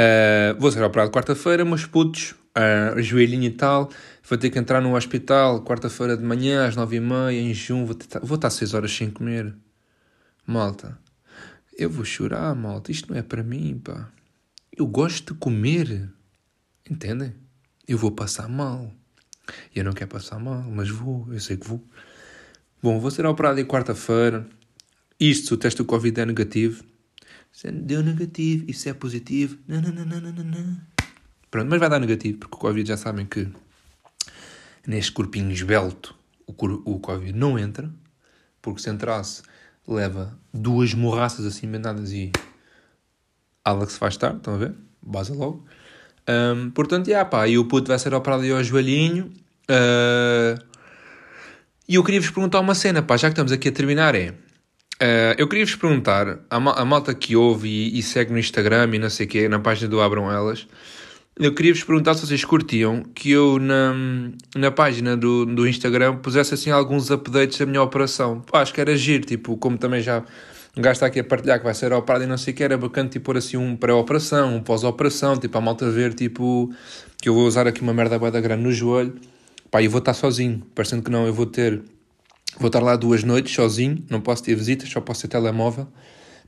uh, 0.00 0.58
vou 0.58 0.70
ser 0.72 0.82
operado 0.82 1.10
quarta-feira, 1.10 1.64
meus 1.64 1.84
putos, 1.84 2.34
uh, 2.56 3.00
joelhinho 3.00 3.44
e 3.44 3.50
tal, 3.50 3.90
vou 4.28 4.38
ter 4.38 4.50
que 4.50 4.58
entrar 4.58 4.80
no 4.80 4.96
hospital 4.96 5.62
quarta-feira 5.64 6.16
de 6.16 6.24
manhã, 6.24 6.66
às 6.66 6.76
nove 6.76 6.96
e 6.96 7.00
meia, 7.00 7.38
em 7.40 7.52
junho, 7.52 7.86
vou, 7.86 7.94
tentar- 7.94 8.20
vou 8.20 8.36
estar 8.36 8.50
seis 8.50 8.74
horas 8.74 8.92
sem 8.92 9.10
comer. 9.10 9.54
Malta, 10.46 10.98
eu 11.76 11.88
vou 11.90 12.04
chorar, 12.04 12.54
malta, 12.54 12.90
isto 12.90 13.10
não 13.12 13.18
é 13.18 13.22
para 13.22 13.42
mim, 13.42 13.80
pá. 13.82 14.10
Eu 14.76 14.86
gosto 14.86 15.34
de 15.34 15.40
comer, 15.40 16.08
entendem? 16.90 17.34
Eu 17.86 17.98
vou 17.98 18.10
passar 18.10 18.48
mal. 18.48 18.90
Eu 19.74 19.84
não 19.84 19.92
quero 19.92 20.10
passar 20.10 20.38
mal, 20.38 20.62
mas 20.62 20.88
vou, 20.88 21.26
eu 21.32 21.40
sei 21.40 21.56
que 21.56 21.66
vou. 21.66 21.84
Bom, 22.82 22.98
vou 22.98 23.10
ser 23.10 23.26
operado 23.26 23.60
em 23.60 23.64
quarta-feira. 23.64 24.46
Isto, 25.18 25.48
se 25.48 25.54
o 25.54 25.56
teste 25.56 25.78
do 25.78 25.84
Covid 25.84 26.20
é 26.20 26.24
negativo. 26.24 26.82
Se 27.52 27.70
deu 27.70 28.02
negativo, 28.02 28.64
isso 28.68 28.88
é 28.88 28.94
positivo. 28.94 29.58
Não, 29.66 29.80
não, 29.80 29.92
não, 29.92 30.04
não, 30.04 30.32
não, 30.32 30.44
não. 30.44 30.80
Pronto, 31.50 31.68
mas 31.68 31.80
vai 31.80 31.88
dar 31.88 31.98
negativo, 31.98 32.38
porque 32.38 32.54
o 32.54 32.58
Covid 32.58 32.88
já 32.88 32.96
sabem 32.96 33.26
que 33.26 33.48
neste 34.86 35.12
corpinho 35.12 35.50
esbelto 35.50 36.14
o, 36.46 36.54
o 36.84 37.00
Covid 37.00 37.36
não 37.36 37.58
entra, 37.58 37.90
porque 38.62 38.80
se 38.80 38.90
entrasse 38.90 39.42
leva 39.86 40.38
duas 40.54 40.94
morraças 40.94 41.44
assim 41.44 41.66
emendadas 41.66 42.12
e 42.12 42.30
se 43.88 43.98
faz 43.98 44.14
estar, 44.14 44.34
estão 44.34 44.54
a 44.54 44.58
ver? 44.58 44.74
Basa 45.02 45.34
logo. 45.34 45.64
Ahm, 46.26 46.70
portanto, 46.70 47.08
já 47.08 47.24
pá, 47.24 47.48
e 47.48 47.58
o 47.58 47.64
puto 47.66 47.88
vai 47.88 47.98
ser 47.98 48.14
operado 48.14 48.42
aí 48.42 48.52
ao 48.52 48.62
joelhinho. 48.62 49.32
Ah, 49.68 50.58
e 51.88 51.96
eu 51.96 52.04
queria 52.04 52.20
vos 52.20 52.30
perguntar 52.30 52.60
uma 52.60 52.74
cena, 52.74 53.02
pá, 53.02 53.16
já 53.16 53.28
que 53.28 53.32
estamos 53.32 53.52
aqui 53.52 53.68
a 53.68 53.72
terminar, 53.72 54.14
é. 54.14 54.34
Ah, 55.00 55.34
eu 55.38 55.48
queria 55.48 55.64
vos 55.64 55.74
perguntar, 55.74 56.40
a, 56.48 56.60
ma- 56.60 56.74
a 56.74 56.84
malta 56.84 57.14
que 57.14 57.34
ouve 57.34 57.68
e, 57.68 57.98
e 57.98 58.02
segue 58.02 58.32
no 58.32 58.38
Instagram 58.38 58.90
e 58.94 58.98
não 58.98 59.10
sei 59.10 59.26
o 59.46 59.48
na 59.48 59.58
página 59.58 59.88
do 59.88 60.00
Abram 60.00 60.30
Elas, 60.30 60.66
eu 61.38 61.54
queria 61.54 61.72
vos 61.72 61.82
perguntar 61.82 62.14
se 62.14 62.26
vocês 62.26 62.44
curtiam 62.44 63.02
que 63.14 63.30
eu 63.30 63.58
na, 63.58 63.94
na 64.54 64.70
página 64.70 65.16
do, 65.16 65.46
do 65.46 65.66
Instagram 65.66 66.16
pusesse 66.16 66.52
assim 66.52 66.70
alguns 66.70 67.10
updates 67.10 67.58
da 67.58 67.64
minha 67.64 67.82
operação. 67.82 68.40
Pá, 68.42 68.60
acho 68.60 68.74
que 68.74 68.80
era 68.80 68.94
giro, 68.94 69.24
tipo, 69.24 69.56
como 69.56 69.78
também 69.78 70.02
já 70.02 70.22
um 70.76 70.82
gajo 70.82 70.92
está 70.92 71.06
aqui 71.06 71.18
a 71.18 71.24
partilhar 71.24 71.58
que 71.58 71.64
vai 71.64 71.74
ser 71.74 71.92
operado 71.92 72.24
e 72.24 72.26
não 72.26 72.38
sei 72.38 72.52
o 72.52 72.56
que, 72.56 72.62
era 72.62 72.76
bacana 72.78 73.08
tipo, 73.08 73.24
pôr 73.24 73.36
assim 73.36 73.56
um 73.56 73.74
pré-operação, 73.74 74.56
um 74.56 74.62
pós-operação, 74.62 75.36
tipo, 75.36 75.56
a 75.58 75.60
malta 75.60 75.90
ver, 75.90 76.14
tipo, 76.14 76.70
que 77.20 77.28
eu 77.28 77.34
vou 77.34 77.46
usar 77.46 77.66
aqui 77.66 77.80
uma 77.80 77.92
merda 77.92 78.18
da 78.18 78.40
grande 78.40 78.62
no 78.62 78.70
joelho. 78.70 79.14
Pá, 79.70 79.82
eu 79.82 79.90
vou 79.90 79.98
estar 79.98 80.14
sozinho, 80.14 80.62
parecendo 80.74 81.02
que 81.02 81.10
não, 81.10 81.26
eu 81.26 81.32
vou 81.32 81.46
ter, 81.46 81.82
vou 82.60 82.68
estar 82.68 82.80
lá 82.80 82.94
duas 82.94 83.24
noites 83.24 83.54
sozinho, 83.54 84.04
não 84.08 84.20
posso 84.20 84.42
ter 84.42 84.54
visitas, 84.54 84.88
só 84.88 85.00
posso 85.00 85.22
ter 85.22 85.28
telemóvel. 85.28 85.88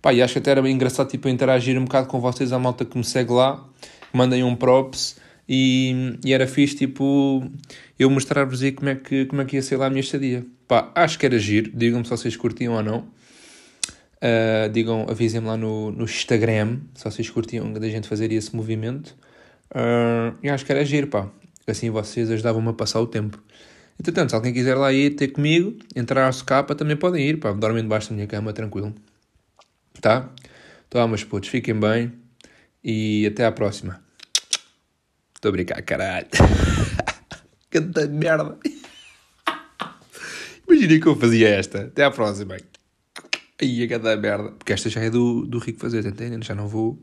Pá, 0.00 0.12
e 0.12 0.20
acho 0.20 0.34
que 0.34 0.38
até 0.40 0.50
era 0.50 0.62
bem 0.62 0.74
engraçado, 0.74 1.08
tipo, 1.08 1.28
interagir 1.28 1.78
um 1.78 1.84
bocado 1.84 2.08
com 2.08 2.20
vocês, 2.20 2.52
a 2.52 2.58
malta 2.58 2.84
que 2.84 2.98
me 2.98 3.04
segue 3.04 3.32
lá, 3.32 3.64
mandem 4.12 4.44
um 4.44 4.54
props 4.54 5.16
e, 5.48 6.18
e 6.24 6.32
era 6.32 6.46
fixe, 6.46 6.76
tipo, 6.76 7.42
eu 7.98 8.10
mostrar-vos 8.10 8.62
aí 8.62 8.72
como 8.72 8.88
é, 8.88 8.94
que, 8.94 9.24
como 9.26 9.42
é 9.42 9.44
que 9.44 9.56
ia 9.56 9.62
ser 9.62 9.76
lá 9.76 9.86
a 9.86 9.90
minha 9.90 10.00
estadia. 10.00 10.44
Pá, 10.68 10.90
acho 10.94 11.18
que 11.18 11.26
era 11.26 11.38
giro, 11.38 11.70
digam-me 11.74 12.04
se 12.04 12.10
vocês 12.10 12.36
curtiam 12.36 12.74
ou 12.74 12.82
não. 12.82 12.98
Uh, 14.22 14.68
digam, 14.72 15.06
avisem-me 15.08 15.46
lá 15.46 15.56
no, 15.56 15.90
no 15.90 16.04
Instagram 16.04 16.78
se 16.94 17.04
vocês 17.04 17.28
curtiam 17.28 17.72
da 17.72 17.88
gente 17.88 18.06
fazer 18.06 18.30
esse 18.32 18.54
movimento. 18.54 19.16
Uh, 19.70 20.36
e 20.42 20.48
acho 20.48 20.64
que 20.64 20.72
era 20.72 20.84
giro, 20.84 21.08
pá. 21.08 21.28
Assim 21.66 21.90
vocês 21.90 22.30
ajudavam-me 22.30 22.68
a 22.68 22.72
passar 22.72 23.00
o 23.00 23.06
tempo. 23.06 23.42
Entretanto, 24.02 24.30
se 24.30 24.34
alguém 24.34 24.52
quiser 24.52 24.74
lá 24.74 24.92
ir 24.92 25.10
ter 25.10 25.28
comigo, 25.28 25.78
entrar 25.94 26.26
à 26.26 26.32
socapa, 26.32 26.74
também 26.74 26.96
podem 26.96 27.24
ir, 27.24 27.38
pá. 27.38 27.52
Dormem 27.52 27.84
debaixo 27.84 28.08
da 28.08 28.16
minha 28.16 28.26
cama, 28.26 28.52
tranquilo. 28.52 28.92
Tá? 30.00 30.28
Então, 30.88 31.00
ah, 31.00 31.06
meus 31.06 31.22
putos, 31.22 31.48
fiquem 31.48 31.78
bem 31.78 32.12
e 32.82 33.24
até 33.28 33.46
à 33.46 33.52
próxima. 33.52 34.02
Estou 35.32 35.50
a 35.50 35.52
brincar, 35.52 35.80
caralho. 35.82 36.26
Canta 37.70 38.08
merda. 38.08 38.58
Imaginem 40.66 40.98
que 40.98 41.06
eu 41.06 41.14
fazia 41.14 41.50
esta. 41.50 41.82
Até 41.82 42.02
à 42.02 42.10
próxima. 42.10 42.56
Aí 43.60 43.84
a 43.84 44.16
merda. 44.16 44.50
Porque 44.50 44.72
esta 44.72 44.90
já 44.90 45.00
é 45.00 45.10
do, 45.10 45.46
do 45.46 45.60
rico 45.60 45.78
fazer, 45.78 46.04
entendem? 46.04 46.42
Já 46.42 46.56
não 46.56 46.66
vou. 46.66 47.00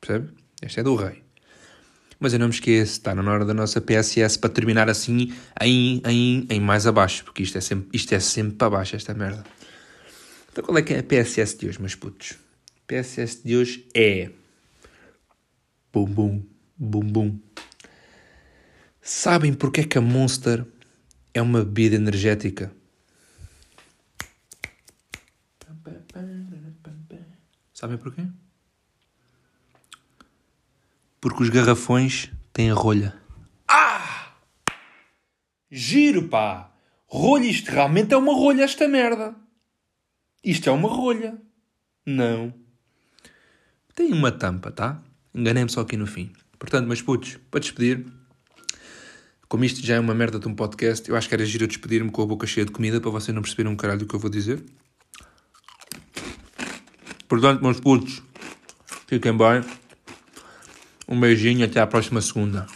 Percebe? 0.00 0.30
Esta 0.62 0.80
é 0.80 0.82
do 0.82 0.94
rei. 0.94 1.27
Mas 2.20 2.32
eu 2.32 2.38
não 2.38 2.48
me 2.48 2.54
esqueço, 2.54 2.92
está 2.92 3.14
na 3.14 3.30
hora 3.30 3.44
da 3.44 3.54
nossa 3.54 3.80
PSS 3.80 4.38
para 4.38 4.50
terminar 4.50 4.90
assim 4.90 5.32
em, 5.60 6.02
em, 6.04 6.46
em 6.50 6.60
mais 6.60 6.86
abaixo. 6.86 7.24
Porque 7.24 7.42
isto 7.42 7.56
é, 7.56 7.60
sempre, 7.60 7.88
isto 7.92 8.12
é 8.12 8.18
sempre 8.18 8.56
para 8.56 8.70
baixo, 8.70 8.96
esta 8.96 9.14
merda. 9.14 9.44
Então 10.50 10.64
qual 10.64 10.76
é 10.78 10.82
que 10.82 10.94
é 10.94 10.98
a 10.98 11.02
PSS 11.02 11.56
de 11.56 11.68
hoje, 11.68 11.78
meus 11.78 11.94
putos? 11.94 12.36
PSS 12.86 13.42
de 13.44 13.56
hoje 13.56 13.86
é. 13.94 14.30
Bum 15.92 16.04
bum, 16.06 16.42
bum 16.76 17.00
bum. 17.00 17.38
Sabem 19.00 19.54
porque 19.54 19.82
é 19.82 19.84
que 19.84 19.96
a 19.96 20.00
Monster 20.00 20.66
é 21.32 21.40
uma 21.40 21.64
bebida 21.64 21.96
energética? 21.96 22.72
Sabem 27.72 27.96
porquê? 27.96 28.26
Porque 31.38 31.50
os 31.52 31.56
garrafões 31.56 32.32
têm 32.52 32.72
rolha. 32.72 33.14
Ah! 33.68 34.32
Giro, 35.70 36.26
pá! 36.26 36.72
Rolha, 37.06 37.44
isto 37.44 37.70
realmente 37.70 38.12
é 38.12 38.16
uma 38.16 38.32
rolha, 38.32 38.64
esta 38.64 38.88
merda. 38.88 39.36
Isto 40.42 40.68
é 40.68 40.72
uma 40.72 40.88
rolha. 40.88 41.40
Não. 42.04 42.52
Tem 43.94 44.12
uma 44.12 44.32
tampa, 44.32 44.72
tá? 44.72 45.00
Enganei-me 45.32 45.70
só 45.70 45.82
aqui 45.82 45.96
no 45.96 46.08
fim. 46.08 46.32
Portanto, 46.58 46.88
meus 46.88 47.02
putos, 47.02 47.38
para 47.48 47.60
despedir, 47.60 48.04
como 49.48 49.64
isto 49.64 49.86
já 49.86 49.94
é 49.94 50.00
uma 50.00 50.16
merda 50.16 50.40
de 50.40 50.48
um 50.48 50.56
podcast, 50.56 51.08
eu 51.08 51.14
acho 51.14 51.28
que 51.28 51.36
era 51.36 51.46
giro 51.46 51.68
despedir-me 51.68 52.10
com 52.10 52.20
a 52.20 52.26
boca 52.26 52.48
cheia 52.48 52.66
de 52.66 52.72
comida 52.72 53.00
para 53.00 53.12
vocês 53.12 53.32
não 53.32 53.42
perceberem 53.42 53.70
um 53.70 53.76
caralho 53.76 54.00
do 54.00 54.06
que 54.06 54.14
eu 54.16 54.18
vou 54.18 54.28
dizer. 54.28 54.60
Portanto, 57.28 57.62
meus 57.62 57.78
putos, 57.78 58.24
fiquem 59.06 59.36
bem. 59.36 59.62
Um 61.08 61.18
beijinho 61.18 61.64
até 61.64 61.80
à 61.80 61.86
próxima 61.86 62.20
segunda. 62.20 62.66